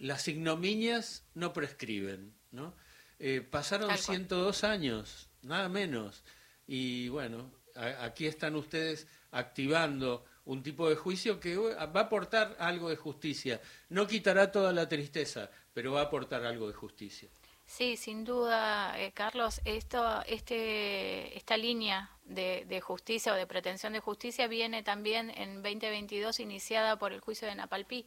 las 0.00 0.28
ignominias 0.28 1.24
no 1.34 1.52
prescriben, 1.52 2.32
¿no? 2.52 2.74
Eh, 3.22 3.42
pasaron 3.42 3.96
102 3.96 4.64
años, 4.64 5.28
nada 5.42 5.68
menos. 5.68 6.24
Y 6.66 7.10
bueno, 7.10 7.50
aquí 7.74 8.26
están 8.26 8.56
ustedes 8.56 9.06
activando 9.30 10.24
un 10.46 10.62
tipo 10.62 10.88
de 10.88 10.96
juicio 10.96 11.38
que 11.38 11.54
va 11.56 12.00
a 12.00 12.04
aportar 12.04 12.56
algo 12.58 12.88
de 12.88 12.96
justicia. 12.96 13.60
No 13.90 14.06
quitará 14.06 14.50
toda 14.50 14.72
la 14.72 14.88
tristeza, 14.88 15.50
pero 15.74 15.92
va 15.92 16.00
a 16.00 16.04
aportar 16.04 16.46
algo 16.46 16.66
de 16.66 16.72
justicia. 16.72 17.28
Sí, 17.66 17.96
sin 17.98 18.24
duda, 18.24 18.98
eh, 18.98 19.12
Carlos, 19.12 19.60
esto, 19.64 20.22
este, 20.26 21.36
esta 21.36 21.56
línea 21.58 22.10
de, 22.24 22.64
de, 22.66 22.80
justicia 22.80 23.32
o 23.32 23.36
de 23.36 23.46
pretensión 23.46 23.92
de 23.92 24.00
justicia 24.00 24.48
viene 24.48 24.82
también 24.82 25.30
en 25.30 25.62
2022 25.62 26.40
iniciada 26.40 26.98
por 26.98 27.12
el 27.12 27.20
juicio 27.20 27.46
de 27.46 27.54
Napalpí 27.54 28.06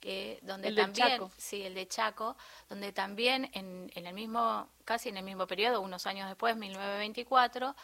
que 0.00 0.38
donde 0.42 0.72
también 0.72 1.20
sí 1.36 1.62
el 1.62 1.74
de 1.74 1.86
Chaco 1.86 2.36
donde 2.68 2.92
también 2.92 3.50
en, 3.52 3.90
en, 3.94 4.06
el 4.06 4.14
mismo 4.14 4.68
casi 4.84 5.10
en 5.10 5.18
el 5.18 5.24
mismo 5.24 5.46
periodo 5.46 5.80
unos 5.80 6.06
años 6.06 6.28
después 6.28 6.56
1924 6.56 7.74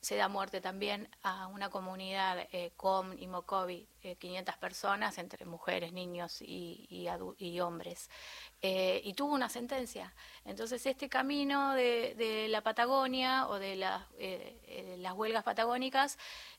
se 0.00 0.16
da 0.16 0.28
muerte 0.28 0.60
también 0.60 1.08
a 1.22 1.48
una 1.48 1.68
comunidad 1.68 2.46
eh, 2.52 2.70
Com 2.76 3.12
y 3.18 3.26
Mocovi, 3.26 3.88
500 4.18 4.54
eh, 4.54 4.58
personas 4.60 5.18
entre 5.18 5.44
mujeres, 5.46 5.92
niños 5.92 6.42
y, 6.42 6.86
y, 6.88 7.60
hombres. 7.60 8.08
Eh, 8.62 9.00
y 9.02 9.14
tuvo 9.14 9.34
una 9.34 9.48
sentencia. 9.48 10.14
Entonces 10.44 10.86
este 10.86 11.08
camino 11.08 11.74
de, 11.74 12.14
de 12.16 12.46
la 12.48 12.60
Patagonia 12.60 13.48
o 13.48 13.58
de 13.58 13.74
la, 13.74 14.06
las 14.98 15.12
huelgas 15.14 15.42
patagónicas 15.42 16.18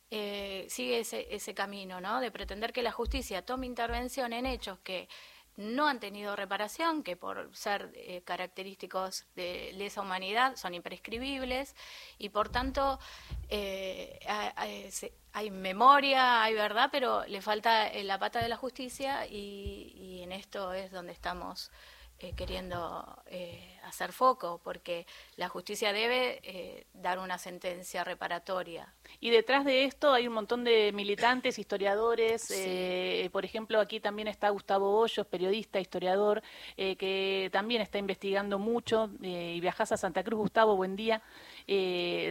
eh, 0.10 0.66
sigue 0.70 1.00
ese, 1.00 1.28
ese 1.36 1.54
camino, 1.54 2.00
¿no? 2.00 2.22
De 2.22 2.32
pretender 2.32 2.72
que 2.72 2.82
la 2.82 2.92
justicia 2.92 3.42
tome 3.42 3.66
intervención 3.66 4.34
en 4.34 4.46
hechos 4.46 4.80
que 4.80 5.10
no 5.58 5.88
han 5.88 6.00
tenido 6.00 6.36
reparación, 6.36 7.04
que 7.04 7.18
por 7.18 7.50
ser 7.56 7.92
eh, 7.96 8.22
característicos 8.24 9.26
de 9.36 9.72
lesa 9.74 10.02
humanidad 10.02 10.56
son 10.56 10.76
imprescribibles 10.76 11.76
y 12.20 12.30
por 12.30 12.50
tanto 12.50 13.00
eh, 13.50 14.20
hay, 15.34 15.52
memoria, 15.52 16.44
hay 16.44 16.54
verdad, 16.54 16.90
pero 16.92 17.26
le 17.26 17.42
falta 17.42 17.92
la 18.04 18.20
pata 18.20 18.40
de 18.40 18.50
la 18.50 18.56
justicia 18.56 19.26
y 19.26 20.22
en 20.22 20.32
esto 20.32 20.74
es 20.74 20.92
donde 20.92 21.12
estamos 21.12 21.72
eh, 22.20 22.34
queriendo 22.36 23.06
eh, 23.28 23.80
hacer 23.84 24.12
foco, 24.12 24.60
porque 24.64 25.06
la 25.36 25.50
justicia 25.50 25.94
debe 25.94 26.40
eh, 26.42 26.88
dar 26.96 27.20
una 27.20 27.38
sentencia 27.38 28.04
reparatoria. 28.04 28.92
Y 29.20 29.30
detrás 29.30 29.66
de 29.66 29.84
esto 29.84 30.14
hay 30.14 30.28
un 30.28 30.34
montón 30.34 30.64
de 30.64 30.92
militantes, 30.94 31.60
historiadores, 31.60 32.52
por 33.32 33.46
ejemplo, 33.46 33.80
aquí 33.80 34.00
también 34.00 34.28
está 34.28 34.50
Gustavo 34.50 34.98
Hoyos, 34.98 35.28
periodista, 35.28 35.80
historiador, 35.80 36.42
que 36.76 37.50
también 37.52 37.82
está 37.82 38.00
investigando 38.00 38.58
mucho 38.58 39.12
y 39.22 39.60
viajas 39.60 39.92
a 39.92 39.98
Santa 39.98 40.24
Cruz. 40.24 40.40
Gustavo, 40.40 40.76
buen 40.76 40.96
día. 40.96 41.22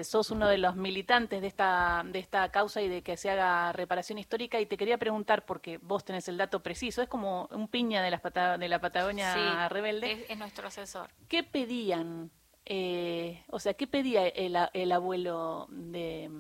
Sos 0.03 0.31
uno 0.31 0.49
de 0.49 0.59
los 0.59 0.77
militantes 0.77 1.43
de 1.43 1.47
esta, 1.47 2.03
de 2.07 2.19
esta 2.19 2.51
causa 2.51 2.81
y 2.81 2.89
de 2.89 3.03
que 3.03 3.17
se 3.17 3.31
haga 3.31 3.73
reparación 3.73 4.19
histórica 4.19 4.61
y 4.61 4.67
te 4.67 4.77
quería 4.77 4.97
preguntar, 4.97 5.45
porque 5.45 5.79
vos 5.79 6.05
tenés 6.05 6.29
el 6.29 6.39
dato 6.39 6.63
preciso, 6.63 7.03
es 7.03 7.09
como 7.09 7.47
un 7.53 7.69
piña 7.69 8.03
de 8.03 8.11
la, 8.11 8.57
de 8.59 8.69
la 8.69 8.81
Patagonia 8.81 9.69
rebelde. 9.69 10.27
Es, 10.29 10.39
nuestro 10.39 10.69
asesor. 10.69 11.11
¿Qué 11.29 11.43
pedían? 11.43 12.31
Eh, 12.65 13.45
o 13.49 13.61
sea, 13.61 13.75
¿qué 13.75 13.87
pedía 13.87 14.27
el, 14.27 14.57
el 14.73 14.93
abuelo 14.93 15.69
de, 15.71 16.31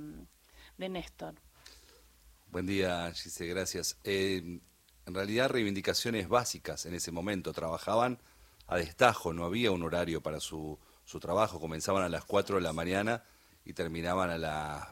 de, 0.76 0.88
Néstor? 0.88 1.34
Buen 2.50 2.66
día, 2.66 3.12
Gise, 3.12 3.46
gracias. 3.46 3.98
Eh, 4.04 4.60
en 5.06 5.14
realidad, 5.14 5.50
reivindicaciones 5.50 6.28
básicas 6.28 6.86
en 6.86 6.94
ese 6.94 7.12
momento. 7.12 7.52
Trabajaban 7.52 8.20
a 8.66 8.76
destajo, 8.76 9.32
no 9.32 9.44
había 9.44 9.70
un 9.70 9.82
horario 9.84 10.20
para 10.20 10.40
su, 10.40 10.78
su 11.06 11.18
trabajo. 11.20 11.58
Comenzaban 11.58 12.02
a 12.02 12.10
las 12.10 12.26
4 12.26 12.56
de 12.56 12.62
la 12.62 12.74
mañana 12.74 13.24
y 13.64 13.72
terminaban 13.72 14.28
a 14.28 14.36
las 14.36 14.88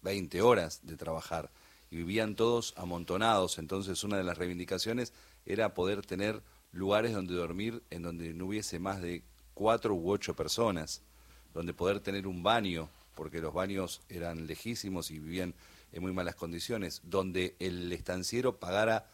20 0.00 0.40
horas 0.40 0.80
de 0.84 0.96
trabajar. 0.96 1.50
Y 1.90 1.96
vivían 1.96 2.34
todos 2.34 2.72
amontonados. 2.78 3.58
Entonces, 3.58 4.02
una 4.02 4.16
de 4.16 4.24
las 4.24 4.38
reivindicaciones 4.38 5.12
era 5.44 5.74
poder 5.74 6.04
tener 6.06 6.42
lugares 6.72 7.12
donde 7.12 7.34
dormir 7.34 7.82
en 7.90 8.02
donde 8.02 8.32
no 8.32 8.46
hubiese 8.46 8.78
más 8.78 9.02
de 9.02 9.22
cuatro 9.54 9.94
u 9.94 10.10
ocho 10.10 10.34
personas, 10.34 11.02
donde 11.54 11.74
poder 11.74 12.00
tener 12.00 12.26
un 12.26 12.42
baño, 12.42 12.88
porque 13.14 13.40
los 13.40 13.54
baños 13.54 14.02
eran 14.08 14.46
lejísimos 14.46 15.10
y 15.10 15.18
vivían 15.18 15.54
en 15.92 16.02
muy 16.02 16.12
malas 16.12 16.34
condiciones, 16.34 17.00
donde 17.04 17.56
el 17.58 17.92
estanciero 17.92 18.58
pagara 18.58 19.08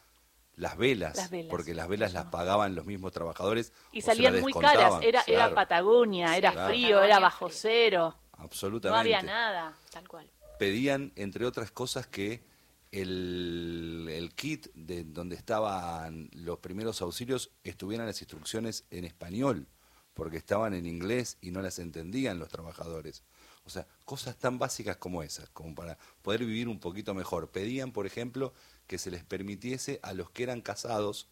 las 0.57 0.77
velas, 0.77 1.31
porque 1.49 1.75
las 1.75 1.89
velas 1.89 2.13
las 2.13 2.27
pagaban 2.27 2.75
los 2.75 2.85
mismos 2.85 3.13
trabajadores. 3.13 3.73
Y 3.93 4.03
salían 4.03 4.41
muy 4.41 4.53
caras, 4.53 4.95
era, 5.03 5.23
era 5.27 5.55
Patagonia, 5.55 6.37
era 6.37 6.53
frío, 6.69 7.03
era 7.03 7.19
bajo 7.19 7.49
cero. 7.51 8.17
Absolutamente. 8.33 9.11
No 9.11 9.17
había 9.17 9.23
nada, 9.23 9.77
tal 9.91 10.09
cual. 10.09 10.31
Pedían, 10.59 11.13
entre 11.17 11.47
otras 11.47 11.71
cosas, 11.71 12.07
que 12.07 12.45
el, 12.93 14.33
kit 14.37 14.69
de 14.75 15.05
donde 15.05 15.35
estaban 15.35 16.29
los 16.33 16.59
primeros 16.59 17.01
auxilios 17.01 17.51
estuvieran 17.65 18.07
las 18.07 18.21
instrucciones 18.21 18.85
en 18.91 19.05
español, 19.05 19.67
porque 20.15 20.37
estaban 20.37 20.75
en 20.75 20.87
inglés 20.87 21.39
y 21.41 21.51
no 21.51 21.63
las 21.63 21.79
entendían 21.79 22.39
los 22.39 22.49
trabajadores. 22.49 23.25
O 23.65 23.71
sea, 23.71 23.87
cosas 24.05 24.37
tan 24.37 24.59
básicas 24.59 24.97
como 24.97 25.23
esas, 25.23 25.49
como 25.51 25.75
para 25.75 25.99
poder 26.23 26.45
vivir 26.45 26.69
un 26.69 26.81
poquito 26.81 27.15
mejor. 27.15 27.51
Pedían, 27.51 27.93
por 27.93 28.07
ejemplo, 28.07 28.53
que 28.87 28.99
se 28.99 29.11
les 29.11 29.25
permitiese 29.25 30.01
a 30.03 30.13
los 30.13 30.31
que 30.31 30.43
eran 30.43 30.61
casados 30.61 31.29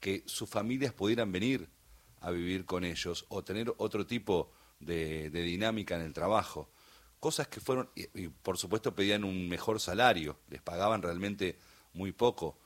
que 0.00 0.22
sus 0.26 0.48
familias 0.48 0.92
pudieran 0.92 1.30
venir 1.30 1.68
a 2.20 2.30
vivir 2.30 2.64
con 2.64 2.84
ellos 2.84 3.26
o 3.28 3.44
tener 3.44 3.72
otro 3.78 4.06
tipo 4.06 4.50
de 4.80 5.30
dinámica 5.30 5.94
en 5.94 6.02
el 6.02 6.12
trabajo 6.12 6.70
cosas 7.20 7.48
que 7.48 7.60
fueron, 7.60 7.88
y, 7.94 8.28
por 8.28 8.58
supuesto 8.58 8.94
pedían 8.96 9.24
un 9.24 9.48
mejor 9.48 9.78
salario, 9.78 10.38
les 10.48 10.62
pagaban 10.62 11.02
realmente 11.02 11.58
muy 11.92 12.12
poco. 12.12 12.58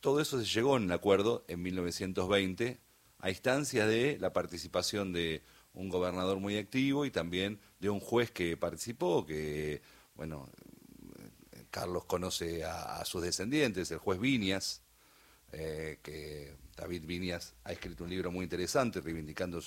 Todo 0.00 0.20
eso 0.20 0.38
se 0.38 0.44
llegó 0.44 0.76
en 0.76 0.84
un 0.84 0.92
acuerdo 0.92 1.44
en 1.48 1.62
1920 1.62 2.78
a 3.18 3.30
instancia 3.30 3.86
de 3.86 4.18
la 4.20 4.34
participación 4.34 5.14
de 5.14 5.42
un 5.74 5.88
gobernador 5.88 6.38
muy 6.38 6.56
activo 6.56 7.04
y 7.04 7.10
también 7.10 7.60
de 7.80 7.90
un 7.90 8.00
juez 8.00 8.30
que 8.30 8.56
participó, 8.56 9.26
que, 9.26 9.82
bueno, 10.14 10.48
Carlos 11.70 12.04
conoce 12.04 12.64
a, 12.64 13.04
sus 13.04 13.22
descendientes, 13.22 13.90
el 13.90 13.98
juez 13.98 14.20
Viñas, 14.20 14.82
eh, 15.52 15.98
que 16.02 16.54
David 16.76 17.04
Viñas 17.04 17.54
ha 17.64 17.72
escrito 17.72 18.04
un 18.04 18.10
libro 18.10 18.30
muy 18.30 18.44
interesante 18.44 19.00
reivindicando 19.00 19.60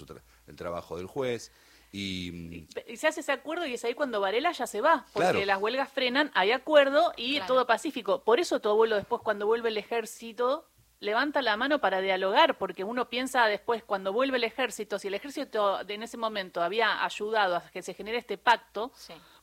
el 0.48 0.56
trabajo 0.56 0.98
del 0.98 1.08
juez. 1.08 1.52
Y, 1.92 2.68
se 2.96 3.08
hace 3.08 3.22
ese 3.22 3.32
acuerdo 3.32 3.66
y 3.66 3.74
es 3.74 3.84
ahí 3.86 3.94
cuando 3.94 4.20
Varela 4.20 4.52
ya 4.52 4.68
se 4.68 4.82
va, 4.82 5.06
porque 5.14 5.46
las 5.46 5.62
huelgas 5.62 5.90
frenan, 5.92 6.32
hay 6.34 6.52
acuerdo 6.52 7.14
y 7.16 7.40
todo 7.42 7.66
pacífico. 7.66 8.24
Por 8.24 8.40
eso 8.40 8.60
tu 8.60 8.70
abuelo 8.70 8.96
después 8.96 9.22
cuando 9.22 9.46
vuelve 9.46 9.70
el 9.70 9.78
ejército 9.78 10.66
levanta 11.00 11.42
la 11.42 11.58
mano 11.58 11.80
para 11.80 12.02
dialogar, 12.02 12.58
porque 12.58 12.84
uno 12.84 13.10
piensa 13.10 13.46
después 13.46 13.84
cuando 13.84 14.14
vuelve 14.14 14.38
el 14.38 14.44
ejército, 14.44 15.00
si 15.00 15.08
el 15.08 15.14
ejército 15.14 15.80
en 15.88 16.04
ese 16.04 16.18
momento 16.18 16.62
había 16.62 17.04
ayudado 17.04 17.58
a 17.58 17.70
que 17.70 17.82
se 17.82 17.94
genere 17.94 18.18
este 18.18 18.38
pacto, 18.38 18.92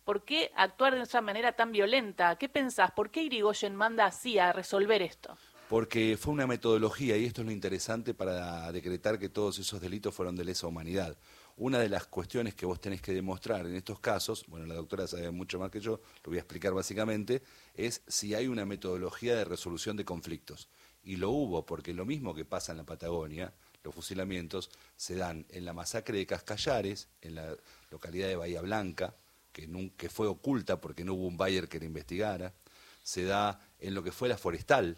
¿por 0.05 0.25
qué 0.25 0.51
actuar 0.57 0.95
de 0.95 1.03
esa 1.03 1.21
manera 1.21 1.53
tan 1.53 1.73
violenta? 1.73 2.37
¿Qué 2.37 2.49
pensás? 2.49 2.91
¿Por 2.93 3.11
qué 3.11 3.23
Irigoyen 3.23 3.75
manda 3.77 4.07
así 4.07 4.39
a 4.39 4.53
resolver 4.53 5.03
esto? 5.03 5.37
Porque 5.69 6.19
fue 6.21 6.33
una 6.33 6.47
metodología, 6.47 7.17
y 7.17 7.25
esto 7.25 7.41
es 7.41 7.47
lo 7.47 7.53
interesante 7.53 8.13
para 8.15 8.71
decretar 8.71 9.19
que 9.19 9.29
todos 9.29 9.59
esos 9.59 9.81
delitos 9.81 10.15
fueron 10.15 10.37
de 10.37 10.45
lesa 10.45 10.67
humanidad 10.67 11.17
una 11.57 11.79
de 11.79 11.89
las 11.89 12.07
cuestiones 12.07 12.55
que 12.55 12.67
vos 12.67 12.81
tenés 12.81 13.01
que 13.01 13.13
demostrar 13.13 13.67
en 13.67 13.77
estos 13.77 14.01
casos, 14.01 14.45
bueno, 14.49 14.67
la 14.67 14.75
doctora 14.75 15.07
sabe 15.07 15.31
mucho 15.31 15.59
más 15.59 15.71
que 15.71 15.81
yo, 15.81 16.01
lo 16.25 16.31
voy 16.31 16.39
a 16.39 16.41
explicar 16.41 16.73
básicamente, 16.73 17.43
es 17.75 18.03
si 18.09 18.35
hay 18.35 18.49
una 18.49 18.65
metodología 18.65 19.37
de 19.37 19.45
resolución 19.45 19.97
de 19.97 20.05
conflictos. 20.05 20.69
Y 21.05 21.17
lo 21.17 21.31
hubo, 21.31 21.67
porque 21.67 21.93
lo 21.93 22.05
mismo 22.05 22.35
que 22.35 22.45
pasa 22.45 22.73
en 22.73 22.79
la 22.79 22.85
Patagonia, 22.85 23.53
los 23.83 23.95
fusilamientos 23.95 24.71
se 24.97 25.15
dan 25.17 25.45
en 25.51 25.65
la 25.65 25.75
masacre 25.75 26.19
de 26.19 26.27
Cascallares, 26.27 27.09
en 27.21 27.35
la 27.35 27.55
localidad 27.91 28.29
de 28.29 28.37
Bahía 28.37 28.63
Blanca, 28.63 29.15
que, 29.53 29.67
nunca, 29.67 30.09
fue 30.09 30.27
oculta 30.27 30.81
porque 30.81 31.05
no 31.05 31.15
hubo 31.15 31.27
un 31.27 31.37
Bayer 31.37 31.69
que 31.69 31.79
la 31.79 31.85
investigara, 31.85 32.55
se 33.03 33.25
da 33.25 33.61
en 33.79 33.95
lo 33.95 34.03
que 34.03 34.13
fue 34.13 34.29
la 34.29 34.39
forestal, 34.39 34.97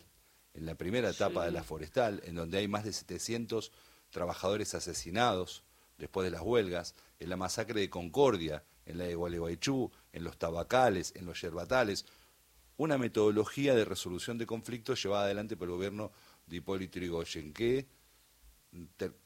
en 0.55 0.65
la 0.65 0.77
primera 0.77 1.11
etapa 1.11 1.45
de 1.45 1.51
la 1.51 1.65
forestal, 1.65 2.23
en 2.25 2.37
donde 2.37 2.59
hay 2.59 2.69
más 2.69 2.85
de 2.85 2.93
700 2.93 3.73
trabajadores 4.11 4.75
asesinados, 4.75 5.65
después 5.99 6.25
de 6.25 6.31
las 6.31 6.43
huelgas, 6.43 6.95
en 7.19 7.29
la 7.29 7.37
masacre 7.37 7.81
de 7.81 7.91
Concordia, 7.91 8.63
en 8.87 8.99
la 8.99 9.05
de 9.05 9.15
Gualeguaychú, 9.15 9.91
en 10.13 10.25
los 10.25 10.39
tabacales, 10.39 11.13
en 11.17 11.27
los 11.27 11.41
yerbatales, 11.41 12.07
una 12.76 12.99
metodología 12.99 13.75
de 13.75 13.85
resolución 13.85 14.38
de 14.38 14.47
conflictos 14.47 15.02
llevada 15.02 15.25
adelante 15.25 15.56
por 15.56 15.68
el 15.68 15.75
gobierno 15.75 16.12
de 16.47 16.56
Hipólito 16.56 16.99
Yrigoyen, 16.99 17.52
que 17.52 17.87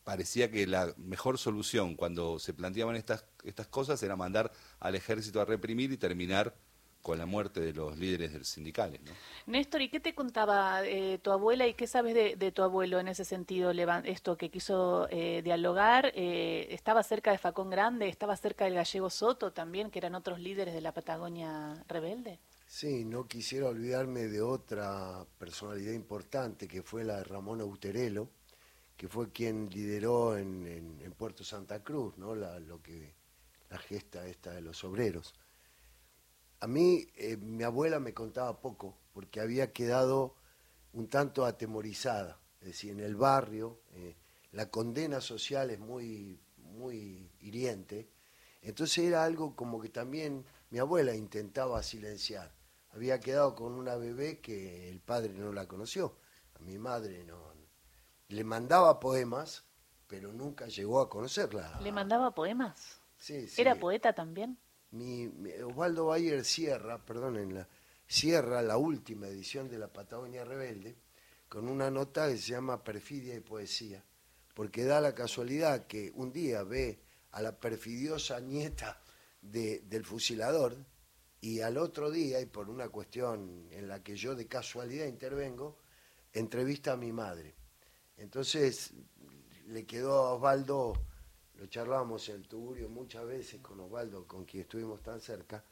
parecía 0.04 0.50
que 0.50 0.66
la 0.66 0.94
mejor 0.96 1.38
solución 1.38 1.96
cuando 1.96 2.38
se 2.38 2.54
planteaban 2.54 2.96
estas, 2.96 3.24
estas 3.44 3.66
cosas 3.66 4.02
era 4.02 4.16
mandar 4.16 4.52
al 4.78 4.94
ejército 4.94 5.40
a 5.40 5.44
reprimir 5.44 5.90
y 5.92 5.96
terminar 5.96 6.54
con 7.02 7.18
la 7.18 7.26
muerte 7.26 7.60
de 7.60 7.72
los 7.72 7.96
líderes 7.96 8.46
sindicales. 8.46 9.00
¿no? 9.02 9.12
Néstor, 9.46 9.80
¿y 9.82 9.88
qué 9.88 10.00
te 10.00 10.14
contaba 10.14 10.84
eh, 10.84 11.18
tu 11.18 11.30
abuela 11.30 11.66
y 11.66 11.74
qué 11.74 11.86
sabes 11.86 12.14
de, 12.14 12.52
tu 12.52 12.62
abuelo 12.62 13.00
en 13.00 13.08
ese 13.08 13.24
sentido? 13.24 13.70
Esto 14.04 14.36
que 14.36 14.50
quiso 14.50 15.08
eh, 15.10 15.40
dialogar, 15.42 16.12
eh, 16.14 16.68
¿estaba 16.70 17.02
cerca 17.02 17.30
de 17.30 17.38
Facón 17.38 17.70
Grande? 17.70 18.08
¿Estaba 18.08 18.36
cerca 18.36 18.66
del 18.66 18.74
gallego 18.74 19.08
Soto 19.08 19.52
también, 19.52 19.90
que 19.90 19.98
eran 19.98 20.14
otros 20.14 20.40
líderes 20.40 20.74
de 20.74 20.82
la 20.82 20.92
Patagonia 20.92 21.82
rebelde? 21.88 22.38
Sí, 22.72 23.04
no 23.04 23.26
quisiera 23.26 23.66
olvidarme 23.66 24.28
de 24.28 24.40
otra 24.40 25.26
personalidad 25.38 25.92
importante 25.92 26.68
que 26.68 26.84
fue 26.84 27.02
la 27.02 27.16
de 27.16 27.24
Ramón 27.24 27.60
Auterelo, 27.60 28.30
que 28.96 29.08
fue 29.08 29.32
quien 29.32 29.68
lideró 29.68 30.38
en, 30.38 31.12
Puerto 31.18 31.42
Santa 31.42 31.82
Cruz, 31.82 32.16
¿no? 32.16 32.36
La, 32.36 32.60
lo 32.60 32.80
que, 32.80 33.12
la 33.70 33.76
gesta 33.76 34.24
esta 34.28 34.52
de 34.52 34.60
los 34.60 34.84
obreros. 34.84 35.34
A 36.60 36.68
mí, 36.68 37.08
eh, 37.16 37.36
mi 37.36 37.64
abuela 37.64 37.98
me 37.98 38.14
contaba 38.14 38.60
poco, 38.60 38.96
porque 39.12 39.40
había 39.40 39.72
quedado 39.72 40.36
un 40.92 41.08
tanto 41.08 41.44
atemorizada. 41.44 42.38
Es 42.60 42.68
decir, 42.68 42.92
en 42.92 43.00
el 43.00 43.16
barrio, 43.16 43.80
eh, 43.94 44.14
la 44.52 44.70
condena 44.70 45.20
social 45.20 45.70
es 45.70 45.80
muy, 45.80 46.38
muy 46.56 47.28
hiriente. 47.40 48.08
Entonces 48.62 48.98
era 48.98 49.24
algo 49.24 49.56
como 49.56 49.80
que 49.80 49.88
también 49.88 50.44
mi 50.70 50.78
abuela 50.78 51.16
intentaba 51.16 51.82
silenciar. 51.82 52.59
Había 52.92 53.20
quedado 53.20 53.54
con 53.54 53.72
una 53.72 53.96
bebé 53.96 54.40
que 54.40 54.88
el 54.88 55.00
padre 55.00 55.32
no 55.32 55.52
la 55.52 55.66
conoció. 55.66 56.16
A 56.54 56.58
mi 56.60 56.78
madre 56.78 57.24
no, 57.24 57.50
le 58.30 58.44
mandaba 58.44 59.00
poemas, 59.00 59.64
pero 60.06 60.32
nunca 60.32 60.66
llegó 60.66 61.00
a 61.00 61.08
conocerla. 61.08 61.80
¿Le 61.80 61.92
mandaba 61.92 62.32
poemas? 62.32 63.00
Sí, 63.16 63.48
sí. 63.48 63.60
¿Era 63.60 63.74
poeta 63.74 64.12
también? 64.12 64.58
Mi, 64.92 65.26
Osvaldo 65.64 66.06
Bayer 66.06 66.44
cierra, 66.44 67.04
perdón, 67.04 67.54
la, 67.54 67.68
cierra 68.06 68.62
la 68.62 68.76
última 68.76 69.28
edición 69.28 69.68
de 69.68 69.78
la 69.78 69.92
Patagonia 69.92 70.44
Rebelde 70.44 70.96
con 71.48 71.68
una 71.68 71.90
nota 71.90 72.28
que 72.28 72.38
se 72.38 72.52
llama 72.52 72.84
Perfidia 72.84 73.34
y 73.34 73.40
Poesía, 73.40 74.04
porque 74.54 74.84
da 74.84 75.00
la 75.00 75.14
casualidad 75.14 75.86
que 75.86 76.12
un 76.14 76.32
día 76.32 76.62
ve 76.62 77.02
a 77.32 77.42
la 77.42 77.58
perfidiosa 77.58 78.40
nieta 78.40 79.00
de, 79.42 79.80
del 79.80 80.04
fusilador 80.04 80.76
y 81.40 81.60
al 81.60 81.78
otro 81.78 82.10
día, 82.10 82.40
y 82.40 82.46
por 82.46 82.68
una 82.68 82.88
cuestión 82.88 83.68
en 83.70 83.88
la 83.88 84.02
que 84.02 84.16
yo 84.16 84.34
de 84.34 84.46
casualidad 84.46 85.06
intervengo, 85.06 85.78
entrevista 86.32 86.92
a 86.92 86.96
mi 86.96 87.12
madre. 87.12 87.54
Entonces 88.16 88.92
le 89.66 89.86
quedó 89.86 90.12
a 90.12 90.34
Osvaldo, 90.34 90.92
lo 91.54 91.66
charlamos 91.66 92.28
en 92.28 92.36
el 92.36 92.48
Tugurio 92.48 92.88
muchas 92.88 93.24
veces 93.24 93.60
con 93.60 93.80
Osvaldo, 93.80 94.26
con 94.26 94.44
quien 94.44 94.62
estuvimos 94.62 95.02
tan 95.02 95.20
cerca, 95.20 95.64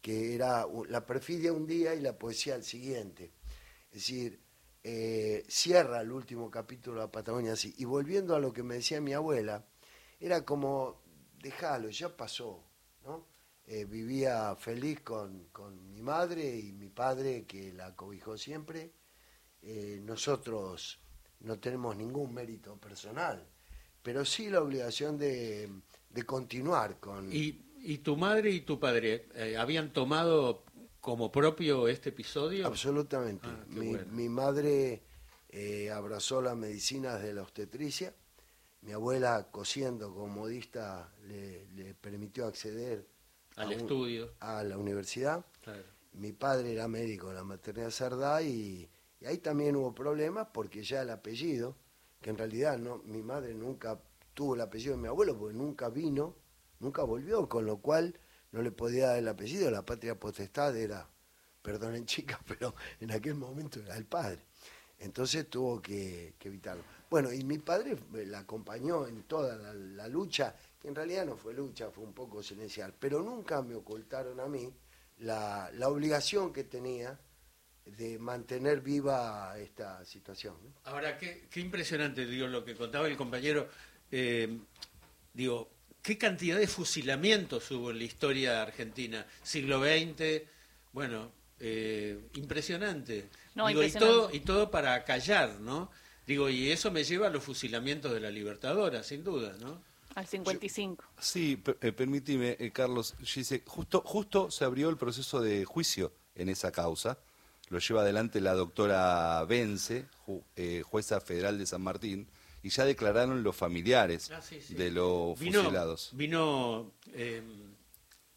que 0.00 0.34
era 0.34 0.66
la 0.88 1.06
perfidia 1.06 1.52
un 1.52 1.66
día 1.66 1.94
y 1.94 2.00
la 2.00 2.18
poesía 2.18 2.56
al 2.56 2.64
siguiente. 2.64 3.32
Es 3.90 4.02
decir, 4.02 4.40
eh, 4.82 5.44
cierra 5.48 6.00
el 6.00 6.10
último 6.12 6.50
capítulo 6.50 7.00
de 7.00 7.06
la 7.06 7.12
Patagonia 7.12 7.52
así. 7.52 7.74
Y 7.78 7.84
volviendo 7.84 8.34
a 8.34 8.40
lo 8.40 8.52
que 8.52 8.62
me 8.62 8.76
decía 8.76 9.00
mi 9.00 9.12
abuela, 9.12 9.64
era 10.18 10.44
como, 10.44 11.02
déjalo, 11.40 11.90
ya 11.90 12.16
pasó, 12.16 12.62
¿no? 13.04 13.35
Eh, 13.68 13.84
vivía 13.84 14.54
feliz 14.56 15.00
con, 15.00 15.48
con, 15.52 15.92
mi 15.92 16.00
madre 16.00 16.56
y 16.56 16.72
mi 16.72 16.88
padre 16.88 17.44
que 17.46 17.72
la 17.72 17.96
cobijó 17.96 18.38
siempre. 18.38 18.92
Eh, 19.62 20.00
nosotros 20.04 21.00
no 21.40 21.58
tenemos 21.58 21.96
ningún 21.96 22.32
mérito 22.32 22.76
personal, 22.76 23.44
pero 24.02 24.24
sí 24.24 24.48
la 24.48 24.60
obligación 24.60 25.18
de, 25.18 25.68
continuar 26.24 27.00
con... 27.00 27.32
¿Y, 27.32 27.60
¿Y, 27.80 27.98
tu 27.98 28.16
madre 28.16 28.50
y 28.50 28.60
tu 28.60 28.78
padre 28.78 29.28
eh, 29.34 29.56
habían 29.56 29.92
tomado 29.92 30.64
como 31.00 31.30
propio 31.30 31.88
este 31.88 32.08
episodio? 32.08 32.66
Absolutamente. 32.66 33.46
Ah, 33.48 33.64
mi, 33.68 34.28
madre 34.28 35.02
eh, 35.48 35.90
abrazó 35.90 36.42
las 36.42 36.56
medicinas 36.56 37.22
de 37.22 37.34
la 37.34 37.42
obstetricia, 37.42 38.14
mi 38.82 38.92
abuela 38.92 39.48
cosiendo 39.50 40.12
como 40.12 40.28
modista 40.28 41.12
le, 41.26 41.94
permitió 42.00 42.46
acceder 42.46 43.06
al 43.56 43.72
estudio, 43.72 44.32
a 44.40 44.62
la 44.62 44.78
universidad. 44.78 45.44
Mi 46.12 46.32
padre 46.32 46.72
era 46.72 46.88
médico 46.88 47.28
en 47.28 47.34
la 47.34 47.44
maternidad 47.44 47.90
Sardá 47.90 48.40
y 48.40 48.88
y 49.20 49.26
ahí 49.26 49.38
también 49.38 49.76
hubo 49.76 49.94
problemas 49.94 50.48
porque 50.52 50.82
ya 50.82 51.02
el 51.02 51.10
apellido, 51.10 51.76
que 52.20 52.30
en 52.30 52.38
realidad 52.38 52.78
no, 52.78 52.98
mi 53.04 53.22
madre 53.22 53.54
nunca 53.54 53.98
tuvo 54.34 54.54
el 54.54 54.60
apellido 54.60 54.94
de 54.96 55.02
mi 55.02 55.08
abuelo 55.08 55.38
porque 55.38 55.56
nunca 55.56 55.88
vino, 55.88 56.36
nunca 56.80 57.02
volvió, 57.02 57.48
con 57.48 57.64
lo 57.64 57.78
cual 57.78 58.18
no 58.52 58.62
le 58.62 58.70
podía 58.70 59.08
dar 59.08 59.18
el 59.18 59.28
apellido, 59.28 59.70
la 59.70 59.84
patria 59.84 60.18
potestad 60.18 60.76
era, 60.76 61.08
perdonen 61.62 62.04
chicas, 62.04 62.38
pero 62.46 62.74
en 63.00 63.10
aquel 63.10 63.34
momento 63.34 63.80
era 63.80 63.96
el 63.96 64.04
padre. 64.04 64.40
Entonces 64.98 65.48
tuvo 65.48 65.80
que, 65.80 66.34
evitarlo. 66.40 66.82
Bueno, 67.10 67.32
y 67.32 67.44
mi 67.44 67.58
padre 67.58 67.98
la 68.26 68.40
acompañó 68.40 69.06
en 69.06 69.24
toda 69.24 69.56
la, 69.56 70.08
lucha, 70.08 70.56
que 70.86 70.90
en 70.90 70.94
realidad 70.94 71.26
no 71.26 71.36
fue 71.36 71.52
lucha, 71.52 71.90
fue 71.90 72.04
un 72.04 72.12
poco 72.12 72.44
silencial, 72.44 72.94
pero 72.96 73.20
nunca 73.20 73.60
me 73.60 73.74
ocultaron 73.74 74.38
a 74.38 74.46
mí 74.46 74.72
la, 75.18 75.68
la 75.74 75.88
obligación 75.88 76.52
que 76.52 76.62
tenía 76.62 77.18
de 77.84 78.20
mantener 78.20 78.82
viva 78.82 79.58
esta 79.58 80.04
situación. 80.04 80.54
Ahora, 80.84 81.18
qué, 81.18 81.48
qué, 81.50 81.58
impresionante, 81.58 82.24
digo, 82.24 82.46
lo 82.46 82.64
que 82.64 82.76
contaba 82.76 83.08
el 83.08 83.16
compañero. 83.16 83.68
Eh, 84.12 84.60
digo, 85.34 85.72
qué 86.00 86.16
cantidad 86.16 86.56
de 86.56 86.68
fusilamientos 86.68 87.68
hubo 87.72 87.90
en 87.90 87.98
la 87.98 88.04
historia 88.04 88.62
argentina, 88.62 89.26
siglo 89.42 89.80
XX, 89.82 90.42
bueno, 90.92 91.32
eh, 91.58 92.28
impresionante. 92.34 93.28
digo, 93.56 93.82
Y, 93.82 93.90
todo, 93.90 94.30
y 94.32 94.38
todo 94.38 94.70
para 94.70 95.02
callar, 95.02 95.58
¿no? 95.58 95.90
Digo, 96.28 96.48
y 96.48 96.70
eso 96.70 96.92
me 96.92 97.02
lleva 97.02 97.26
a 97.26 97.30
los 97.30 97.42
fusilamientos 97.42 98.12
de 98.12 98.20
la 98.20 98.30
Libertadora, 98.30 99.02
sin 99.02 99.24
duda, 99.24 99.56
¿no? 99.58 99.82
Al 100.16 100.26
55. 100.26 101.04
sí, 101.20 101.62
eh, 101.80 101.92
permíteme, 101.92 102.56
Carlos, 102.72 103.14
justo, 103.66 104.02
justo 104.04 104.50
se 104.50 104.64
abrió 104.64 104.88
el 104.88 104.96
proceso 104.96 105.40
de 105.40 105.64
juicio 105.64 106.12
en 106.34 106.48
esa 106.48 106.72
causa 106.72 107.18
lo 107.68 107.78
lleva 107.78 108.02
adelante 108.02 108.40
la 108.40 108.54
doctora 108.54 109.44
Vence, 109.44 110.06
eh, 110.54 110.82
jueza 110.84 111.20
federal 111.20 111.58
de 111.58 111.66
San 111.66 111.82
Martín, 111.82 112.28
y 112.62 112.70
ya 112.70 112.84
declararon 112.84 113.42
los 113.42 113.56
familiares 113.56 114.30
ah, 114.30 114.40
de 114.70 114.90
los 114.90 115.38
fusilados. 115.38 116.10
Vino, 116.12 116.92
eh, 117.12 117.42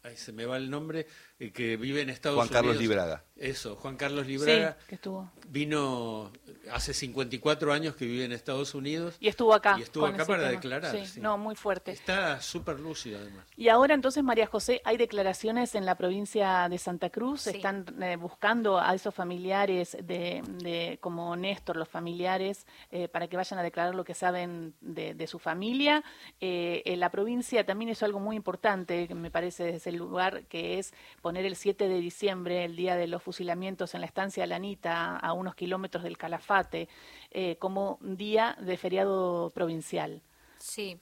ahí 0.02 0.16
se 0.16 0.32
me 0.32 0.46
va 0.46 0.56
el 0.56 0.70
nombre, 0.70 1.06
eh, 1.40 1.50
que 1.52 1.76
vive 1.76 2.02
en 2.02 2.10
Estados 2.10 2.36
Unidos. 2.36 2.50
Juan 2.50 2.62
Carlos 2.62 2.80
Libraga. 2.80 3.24
Eso, 3.36 3.74
Juan 3.76 3.96
Carlos 3.96 4.26
Libraga. 4.26 4.76
que 4.86 4.96
estuvo. 4.96 5.30
Vino 5.48 6.30
hace 6.70 6.92
54 6.92 7.72
años 7.72 7.96
que 7.96 8.04
vive 8.04 8.26
en 8.26 8.32
Estados 8.32 8.74
Unidos. 8.74 9.16
Y 9.18 9.28
estuvo 9.28 9.54
acá. 9.54 9.76
Y 9.78 9.82
estuvo 9.82 10.04
acá 10.04 10.26
para 10.26 10.50
declarar. 10.50 11.06
Sí, 11.06 11.20
no, 11.20 11.38
muy 11.38 11.54
fuerte. 11.54 11.92
Está 11.92 12.40
súper 12.42 12.78
lúcido 12.78 13.18
además. 13.18 13.46
Y 13.56 13.68
ahora 13.68 13.94
entonces, 13.94 14.22
María 14.22 14.46
José, 14.46 14.82
hay 14.84 14.98
declaraciones 14.98 15.74
en 15.74 15.86
la 15.86 15.94
provincia 15.94 16.68
de 16.68 16.76
Santa 16.76 17.08
Cruz. 17.08 17.46
Están 17.46 17.86
eh, 18.02 18.16
buscando 18.16 18.78
a 18.78 18.94
esos 18.94 19.14
familiares, 19.14 19.96
de, 20.02 20.98
como 21.00 21.34
Néstor, 21.34 21.76
los 21.76 21.88
familiares, 21.88 22.66
eh, 22.90 23.08
para 23.08 23.28
que 23.28 23.38
vayan 23.38 23.58
a 23.58 23.62
declarar 23.62 23.94
lo 23.94 24.04
que 24.04 24.14
saben 24.14 24.74
de, 24.82 25.26
su 25.26 25.38
familia. 25.38 26.04
Eh, 26.40 26.82
en 26.84 27.00
la 27.00 27.10
provincia 27.10 27.64
también 27.64 27.90
es 27.90 28.02
algo 28.02 28.20
muy 28.20 28.36
importante, 28.36 29.08
que 29.08 29.14
me 29.14 29.30
parece, 29.30 29.64
desde 29.64 29.90
el 29.90 29.96
lugar, 29.96 30.44
que 30.44 30.78
es 30.78 30.92
poner 31.30 31.46
el 31.46 31.54
7 31.54 31.88
de 31.88 32.00
diciembre, 32.00 32.64
el 32.64 32.74
día 32.74 32.96
de 32.96 33.06
los 33.06 33.22
fusilamientos 33.22 33.94
en 33.94 34.00
la 34.00 34.08
estancia 34.08 34.44
Lanita, 34.48 35.16
a 35.16 35.32
unos 35.32 35.54
kilómetros 35.54 36.02
del 36.02 36.18
Calafate, 36.18 36.88
eh, 37.30 37.54
como 37.60 38.00
día 38.00 38.56
de 38.60 38.76
feriado 38.76 39.50
provincial. 39.50 40.22
Sí, 40.58 40.98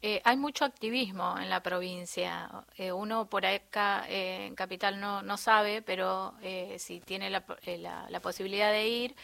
eh, 0.00 0.22
hay 0.22 0.36
mucho 0.36 0.64
activismo 0.64 1.36
en 1.36 1.50
la 1.50 1.64
provincia. 1.64 2.48
Eh, 2.76 2.92
uno 2.92 3.28
por 3.28 3.44
acá 3.44 4.04
en 4.08 4.54
Capital 4.54 5.00
no, 5.00 5.20
no 5.22 5.36
sabe, 5.36 5.82
pero 5.82 6.34
si 6.78 7.00
tiene 7.00 7.28
la, 7.28 7.44
la, 8.08 8.20
posibilidad 8.20 8.70
de 8.70 8.86
ir, 8.86 9.16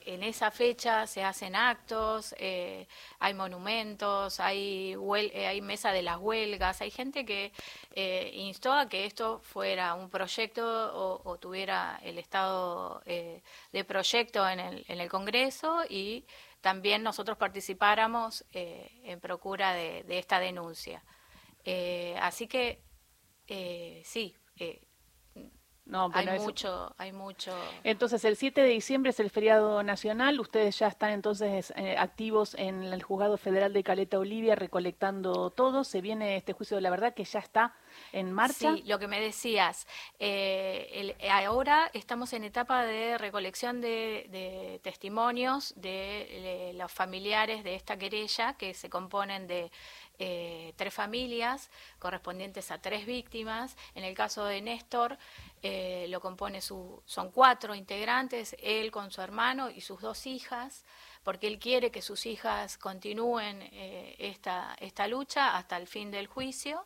en 0.00 0.22
esa 0.22 0.50
fecha 0.50 1.06
se 1.06 1.22
hacen 1.22 1.54
actos, 1.54 2.34
eh, 2.38 2.86
hay 3.18 3.34
monumentos, 3.34 4.40
hay, 4.40 4.96
eh, 5.32 5.46
hay 5.46 5.60
mesa 5.60 5.92
de 5.92 6.02
las 6.02 6.18
huelgas, 6.18 6.80
hay 6.80 6.90
gente 6.90 7.24
que 7.24 7.52
eh, 7.94 8.30
instó 8.34 8.72
a 8.72 8.88
que 8.88 9.06
esto 9.06 9.40
fuera 9.40 9.94
un 9.94 10.10
proyecto 10.10 11.20
o, 11.24 11.38
tuviera 11.38 12.00
el 12.02 12.18
estado 12.18 13.02
de 13.06 13.84
proyecto 13.84 14.48
en 14.48 14.60
el, 14.60 14.84
en 14.88 15.00
el 15.00 15.08
Congreso 15.08 15.84
y 15.88 16.24
también 16.60 17.02
nosotros 17.02 17.38
participáramos 17.38 18.44
eh, 18.52 19.00
en 19.04 19.20
procura 19.20 19.72
de, 19.72 20.02
de 20.04 20.18
esta 20.18 20.38
denuncia. 20.38 21.02
Eh, 21.64 22.16
así 22.20 22.46
que 22.46 22.82
eh, 23.46 24.02
sí, 24.04 24.34
eh, 24.56 24.80
No, 25.90 26.04
hay 26.04 26.24
bueno, 26.24 26.32
eso- 26.34 26.44
mucho, 26.44 26.94
hay 26.98 27.12
mucho. 27.12 27.52
Entonces, 27.84 28.24
el 28.24 28.36
7 28.36 28.60
de 28.62 28.68
diciembre 28.68 29.10
es 29.10 29.20
el 29.20 29.28
feriado 29.30 29.82
nacional. 29.82 30.38
Ustedes 30.40 30.78
ya 30.78 30.86
están 30.88 31.10
entonces 31.10 31.72
eh, 31.76 31.96
activos 31.98 32.54
en 32.54 32.84
el 32.84 33.02
Juzgado 33.02 33.36
Federal 33.36 33.72
de 33.72 33.82
Caleta 33.82 34.18
Olivia 34.18 34.54
recolectando 34.54 35.50
todo. 35.50 35.84
Se 35.84 36.00
viene 36.00 36.36
este 36.36 36.52
juicio 36.52 36.76
de 36.76 36.80
la 36.82 36.90
verdad 36.90 37.12
que 37.14 37.24
ya 37.24 37.40
está 37.40 37.74
en 38.12 38.32
marcha. 38.32 38.74
Sí, 38.76 38.82
lo 38.86 38.98
que 38.98 39.08
me 39.08 39.20
decías, 39.20 39.86
eh, 40.18 40.88
el- 40.92 41.30
ahora 41.30 41.90
estamos 41.92 42.32
en 42.32 42.44
etapa 42.44 42.84
de 42.84 43.18
recolección 43.18 43.80
de, 43.80 44.26
de 44.30 44.80
testimonios 44.84 45.74
de, 45.76 46.70
eh, 46.70 46.72
los 46.74 46.92
familiares 46.92 47.64
de 47.64 47.74
esta 47.74 47.96
querella, 47.96 48.54
que 48.54 48.74
se 48.74 48.88
componen 48.88 49.46
de 49.48 49.70
eh, 50.22 50.74
tres 50.76 50.92
familias 50.92 51.70
correspondientes 51.98 52.70
a 52.70 52.78
tres 52.78 53.06
víctimas. 53.06 53.74
En 53.94 54.04
el 54.04 54.14
caso 54.14 54.44
de 54.44 54.60
Néstor, 54.60 55.16
eh, 55.62 56.06
lo 56.10 56.20
compone 56.20 56.60
su, 56.60 57.02
son 57.06 57.30
cuatro 57.30 57.74
integrantes, 57.74 58.54
él 58.60 58.90
con 58.90 59.10
su 59.10 59.22
hermano 59.22 59.70
y 59.70 59.80
sus 59.80 60.02
dos 60.02 60.26
hijas, 60.26 60.84
porque 61.24 61.46
él 61.46 61.58
quiere 61.58 61.90
que 61.90 62.02
sus 62.02 62.26
hijas 62.26 62.76
continúen 62.76 63.62
eh, 63.62 64.14
esta, 64.18 64.76
esta 64.78 65.08
lucha 65.08 65.56
hasta 65.56 65.78
el 65.78 65.86
fin 65.86 66.10
del 66.10 66.26
juicio. 66.26 66.84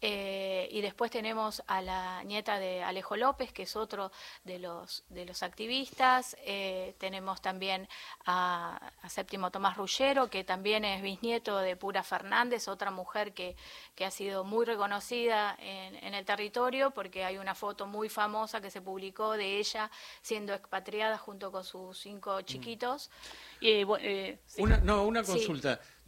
Eh, 0.00 0.68
y 0.70 0.80
después 0.80 1.10
tenemos 1.10 1.62
a 1.66 1.82
la 1.82 2.22
nieta 2.22 2.58
de 2.58 2.82
Alejo 2.84 3.16
López, 3.16 3.52
que 3.52 3.64
es 3.64 3.74
otro 3.74 4.12
de 4.44 4.58
los, 4.58 5.04
de 5.08 5.24
los 5.24 5.42
activistas. 5.42 6.36
Eh, 6.44 6.94
tenemos 6.98 7.40
también 7.40 7.88
a, 8.24 8.92
a 9.02 9.08
Séptimo 9.08 9.50
Tomás 9.50 9.76
Rullero, 9.76 10.28
que 10.30 10.44
también 10.44 10.84
es 10.84 11.02
bisnieto 11.02 11.58
de 11.58 11.76
Pura 11.76 12.02
Fernández, 12.02 12.68
otra 12.68 12.90
mujer 12.90 13.32
que, 13.32 13.56
que 13.96 14.04
ha 14.04 14.10
sido 14.10 14.44
muy 14.44 14.64
reconocida 14.66 15.56
en, 15.58 15.96
en 15.96 16.14
el 16.14 16.24
territorio, 16.24 16.92
porque 16.92 17.24
hay 17.24 17.38
una 17.38 17.54
foto 17.54 17.86
muy 17.86 18.08
famosa 18.08 18.60
que 18.60 18.70
se 18.70 18.80
publicó 18.80 19.32
de 19.32 19.58
ella 19.58 19.90
siendo 20.22 20.54
expatriada 20.54 21.18
junto 21.18 21.50
con 21.50 21.64
sus 21.64 21.98
cinco 21.98 22.40
chiquitos. 22.42 23.10
Y, 23.60 23.84
eh, 24.00 24.38
sí. 24.46 24.62
Una, 24.62 24.78
no, 24.78 25.04
una 25.04 25.24
Sí. 25.24 25.32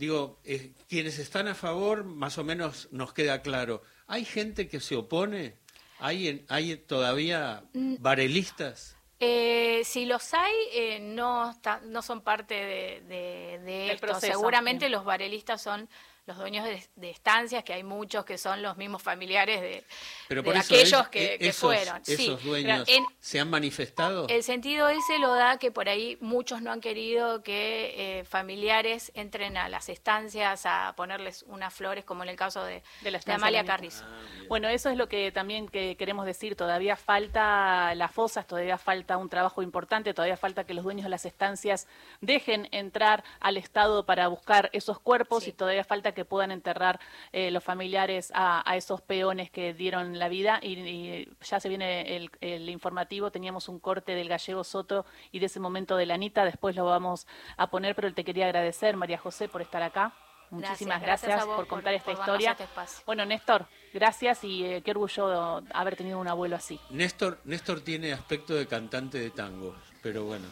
Digo, 0.00 0.40
eh, 0.44 0.72
quienes 0.88 1.18
están 1.18 1.46
a 1.46 1.54
favor, 1.54 2.04
más 2.04 2.38
o 2.38 2.42
menos 2.42 2.88
nos 2.90 3.12
queda 3.12 3.42
claro. 3.42 3.82
¿Hay 4.06 4.24
gente 4.24 4.66
que 4.66 4.80
se 4.80 4.96
opone? 4.96 5.58
¿Hay, 5.98 6.26
en- 6.28 6.46
hay 6.48 6.74
todavía 6.76 7.64
Mm. 7.74 7.96
varelistas? 7.98 8.96
Eh, 9.18 9.82
si 9.84 10.06
los 10.06 10.32
hay, 10.32 10.54
eh, 10.72 11.00
no, 11.00 11.50
está- 11.50 11.82
no 11.84 12.00
son 12.00 12.22
parte 12.22 12.54
de, 12.54 13.00
de- 13.02 13.58
de 13.62 13.92
esto. 13.92 14.06
proceso. 14.06 14.32
Seguramente 14.32 14.88
los 14.88 15.04
varelistas 15.04 15.60
son 15.60 15.86
los 16.30 16.38
dueños 16.38 16.64
de, 16.64 16.82
de 16.96 17.10
estancias, 17.10 17.62
que 17.64 17.72
hay 17.72 17.82
muchos 17.82 18.24
que 18.24 18.38
son 18.38 18.62
los 18.62 18.76
mismos 18.76 19.02
familiares 19.02 19.60
de, 19.60 19.84
Pero 20.28 20.42
de 20.42 20.44
por 20.46 20.56
eso 20.56 20.74
aquellos 20.74 21.02
es- 21.02 21.08
que, 21.08 21.34
e- 21.34 21.38
que 21.38 21.48
esos, 21.48 21.60
fueron. 21.60 22.04
Sí, 22.04 22.12
esos 22.14 22.42
dueños 22.44 22.88
en- 22.88 23.04
se 23.20 23.40
han 23.40 23.50
manifestado. 23.50 24.26
el 24.28 24.42
sentido 24.42 24.88
ese 24.88 25.18
lo 25.18 25.34
da 25.34 25.58
que 25.58 25.70
por 25.70 25.88
ahí 25.88 26.16
muchos 26.20 26.62
no 26.62 26.70
han 26.72 26.80
querido 26.80 27.42
que 27.42 28.20
eh, 28.20 28.24
familiares 28.24 29.12
entren 29.14 29.56
a 29.56 29.68
las 29.68 29.88
estancias 29.88 30.66
a 30.66 30.94
ponerles 30.96 31.42
unas 31.48 31.74
flores, 31.74 32.04
como 32.04 32.22
en 32.22 32.28
el 32.28 32.36
caso 32.36 32.64
de, 32.64 32.82
De 33.02 33.10
la 33.10 33.18
de 33.18 33.32
Amalia. 33.32 33.64
Carrizo. 33.64 34.04
Bueno, 34.48 34.68
eso 34.68 34.88
es 34.90 34.96
lo 34.96 35.08
que 35.08 35.32
también 35.32 35.68
que 35.68 35.96
queremos 35.96 36.26
decir. 36.26 36.56
Todavía 36.56 36.96
falta 36.96 37.94
las 37.94 38.10
fosas, 38.12 38.46
todavía 38.46 38.78
falta 38.78 39.16
un 39.16 39.28
trabajo 39.28 39.62
importante, 39.62 40.14
todavía 40.14 40.36
falta 40.36 40.64
que 40.64 40.74
los 40.74 40.84
dueños 40.84 41.04
de 41.04 41.10
las 41.10 41.24
estancias 41.24 41.86
dejen 42.20 42.68
entrar 42.72 43.24
al 43.40 43.56
Estado 43.56 44.06
para 44.06 44.28
buscar 44.28 44.70
esos 44.72 44.98
cuerpos 45.00 45.44
Sí. 45.44 45.50
y 45.50 45.52
todavía 45.52 45.84
falta 45.84 46.12
que 46.12 46.19
puedan 46.24 46.50
enterrar 46.50 47.00
eh, 47.32 47.50
los 47.50 47.62
familiares 47.64 48.30
a, 48.34 48.68
a 48.70 48.76
esos 48.76 49.00
peones 49.00 49.50
que 49.50 49.74
dieron 49.74 50.18
la 50.18 50.28
vida. 50.28 50.58
Y, 50.62 50.78
y 50.78 51.28
ya 51.42 51.60
se 51.60 51.68
viene 51.68 52.16
el, 52.16 52.30
el 52.40 52.68
informativo, 52.68 53.30
teníamos 53.30 53.68
un 53.68 53.78
corte 53.80 54.14
del 54.14 54.28
gallego 54.28 54.64
Soto 54.64 55.04
y 55.32 55.38
de 55.38 55.46
ese 55.46 55.60
momento 55.60 55.96
de 55.96 56.06
la 56.06 56.14
Anita, 56.14 56.44
después 56.44 56.76
lo 56.76 56.84
vamos 56.84 57.26
a 57.56 57.68
poner, 57.70 57.94
pero 57.94 58.12
te 58.12 58.24
quería 58.24 58.46
agradecer, 58.46 58.96
María 58.96 59.18
José, 59.18 59.48
por 59.48 59.62
estar 59.62 59.82
acá. 59.82 60.12
Muchísimas 60.50 61.00
Gracias, 61.00 61.28
gracias, 61.28 61.46
vos 61.46 61.56
por 61.56 61.66
por- 61.66 61.76
contar 61.76 61.94
esta 61.94 62.10
por 62.12 62.20
historia. 62.20 62.50
este. 62.58 62.66
Bueno, 63.06 63.24
Néstor, 63.24 63.66
gracias 63.94 64.42
y 64.42 64.64
eh, 64.64 64.82
qué 64.82 64.90
orgullo 64.90 65.62
haber 65.72 65.94
tenido 65.94 66.18
un 66.18 66.26
abuelo 66.26 66.56
así. 66.56 66.80
Néstor, 66.90 67.38
Néstor 67.44 67.82
tiene 67.82 68.12
aspecto 68.12 68.54
de 68.54 68.66
cantante 68.66 69.18
de 69.20 69.30
tango, 69.30 69.76
pero 70.02 70.24
bueno. 70.24 70.46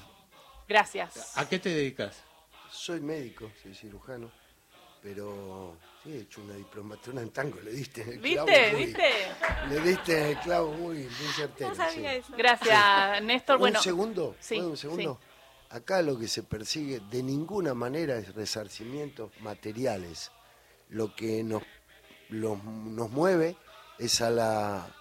Gracias. 0.68 1.37
¿A 1.37 1.48
qué 1.48 1.59
te 1.59 1.70
dedicas? 1.70 2.22
Soy 2.70 3.00
médico, 3.00 3.50
soy 3.62 3.74
cirujano, 3.74 4.31
pero 5.02 5.76
sí 6.02 6.12
he 6.12 6.20
hecho 6.20 6.42
una 6.42 6.54
diplomatura 6.54 7.22
en 7.22 7.30
tango, 7.30 7.61
le 7.61 7.70
diste 7.72 8.02
en 8.02 8.08
el 8.11 8.20
clavo 8.20 8.46
¿Viste? 8.48 8.72
muy- 8.72 8.84
¿Viste? 8.87 9.11
Le 9.68 9.80
diste 9.80 10.18
en 10.20 10.26
el 10.26 10.38
clavo 10.40 10.72
muy, 10.72 10.96
muy 10.98 11.32
certero. 11.37 11.74
sí. 11.92 12.32
Gracias, 12.37 13.22
Néstor. 13.22 13.58
Bueno, 13.58 13.78
un 13.78 13.84
segundo, 13.84 14.37
sí, 14.40 14.56
¿puedo 14.56 14.70
un 14.70 14.76
segundo? 14.76 15.20
Acá 15.70 16.00
lo 16.02 16.18
que 16.18 16.28
se 16.28 16.42
persigue 16.42 17.00
de 17.11 17.22
ninguna 17.22 17.74
manera 17.74 18.16
es 18.16 18.34
resarcimientos 18.34 19.30
materiales. 19.40 20.30
Lo 20.88 21.14
que 21.14 21.42
nos, 21.44 21.62
los- 22.30 22.62
nos 22.64 23.11
mueve 23.11 23.56
es 23.98 24.20
a 24.22 24.30
la 24.30 24.94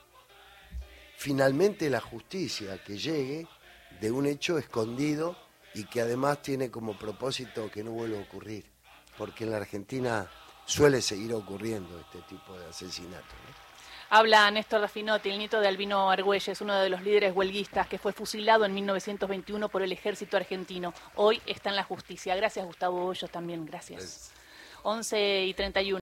finalmente 1.17 1.89
la 1.89 2.01
justicia 2.01 2.81
que 2.83 2.97
llegue 2.97 3.47
de 4.01 4.11
un 4.11 4.25
hecho 4.27 4.57
escondido 4.57 5.35
y 5.73 5.85
que 5.85 6.01
además 6.01 6.41
tiene 6.41 6.69
como 6.69 6.97
propósito 6.97 7.69
que 7.71 7.83
no 7.83 7.91
vuelva 7.91 8.19
a 8.19 8.21
ocurrir, 8.21 8.65
porque 9.17 9.43
en 9.43 9.51
la 9.51 9.57
Argentina 9.57 10.27
suele 10.65 11.01
seguir 11.01 11.33
ocurriendo 11.33 11.99
este 11.99 12.21
tipo 12.21 12.57
de 12.57 12.67
asesinatos. 12.67 13.33
¿no? 13.47 13.67
habla 14.09 14.49
Néstor 14.51 14.81
Rafinotti, 14.81 15.29
el 15.29 15.37
nieto 15.37 15.59
de 15.59 15.67
Albino 15.67 16.09
Argüelles, 16.09 16.61
uno 16.61 16.75
de 16.75 16.89
los 16.89 17.01
líderes 17.01 17.35
huelguistas 17.35 17.87
que 17.87 17.97
fue 17.97 18.13
fusilado 18.13 18.65
en 18.65 18.73
1921 18.73 19.69
por 19.69 19.81
el 19.81 19.91
ejército 19.91 20.37
argentino. 20.37 20.93
Hoy 21.15 21.41
está 21.45 21.69
en 21.69 21.75
la 21.75 21.83
justicia. 21.83 22.35
Gracias, 22.35 22.65
Gustavo 22.65 23.05
Hoyos, 23.05 23.29
también. 23.29 23.65
Gracias. 23.65 24.31
11 24.83 25.45
y 25.45 25.53
31. 25.53 25.95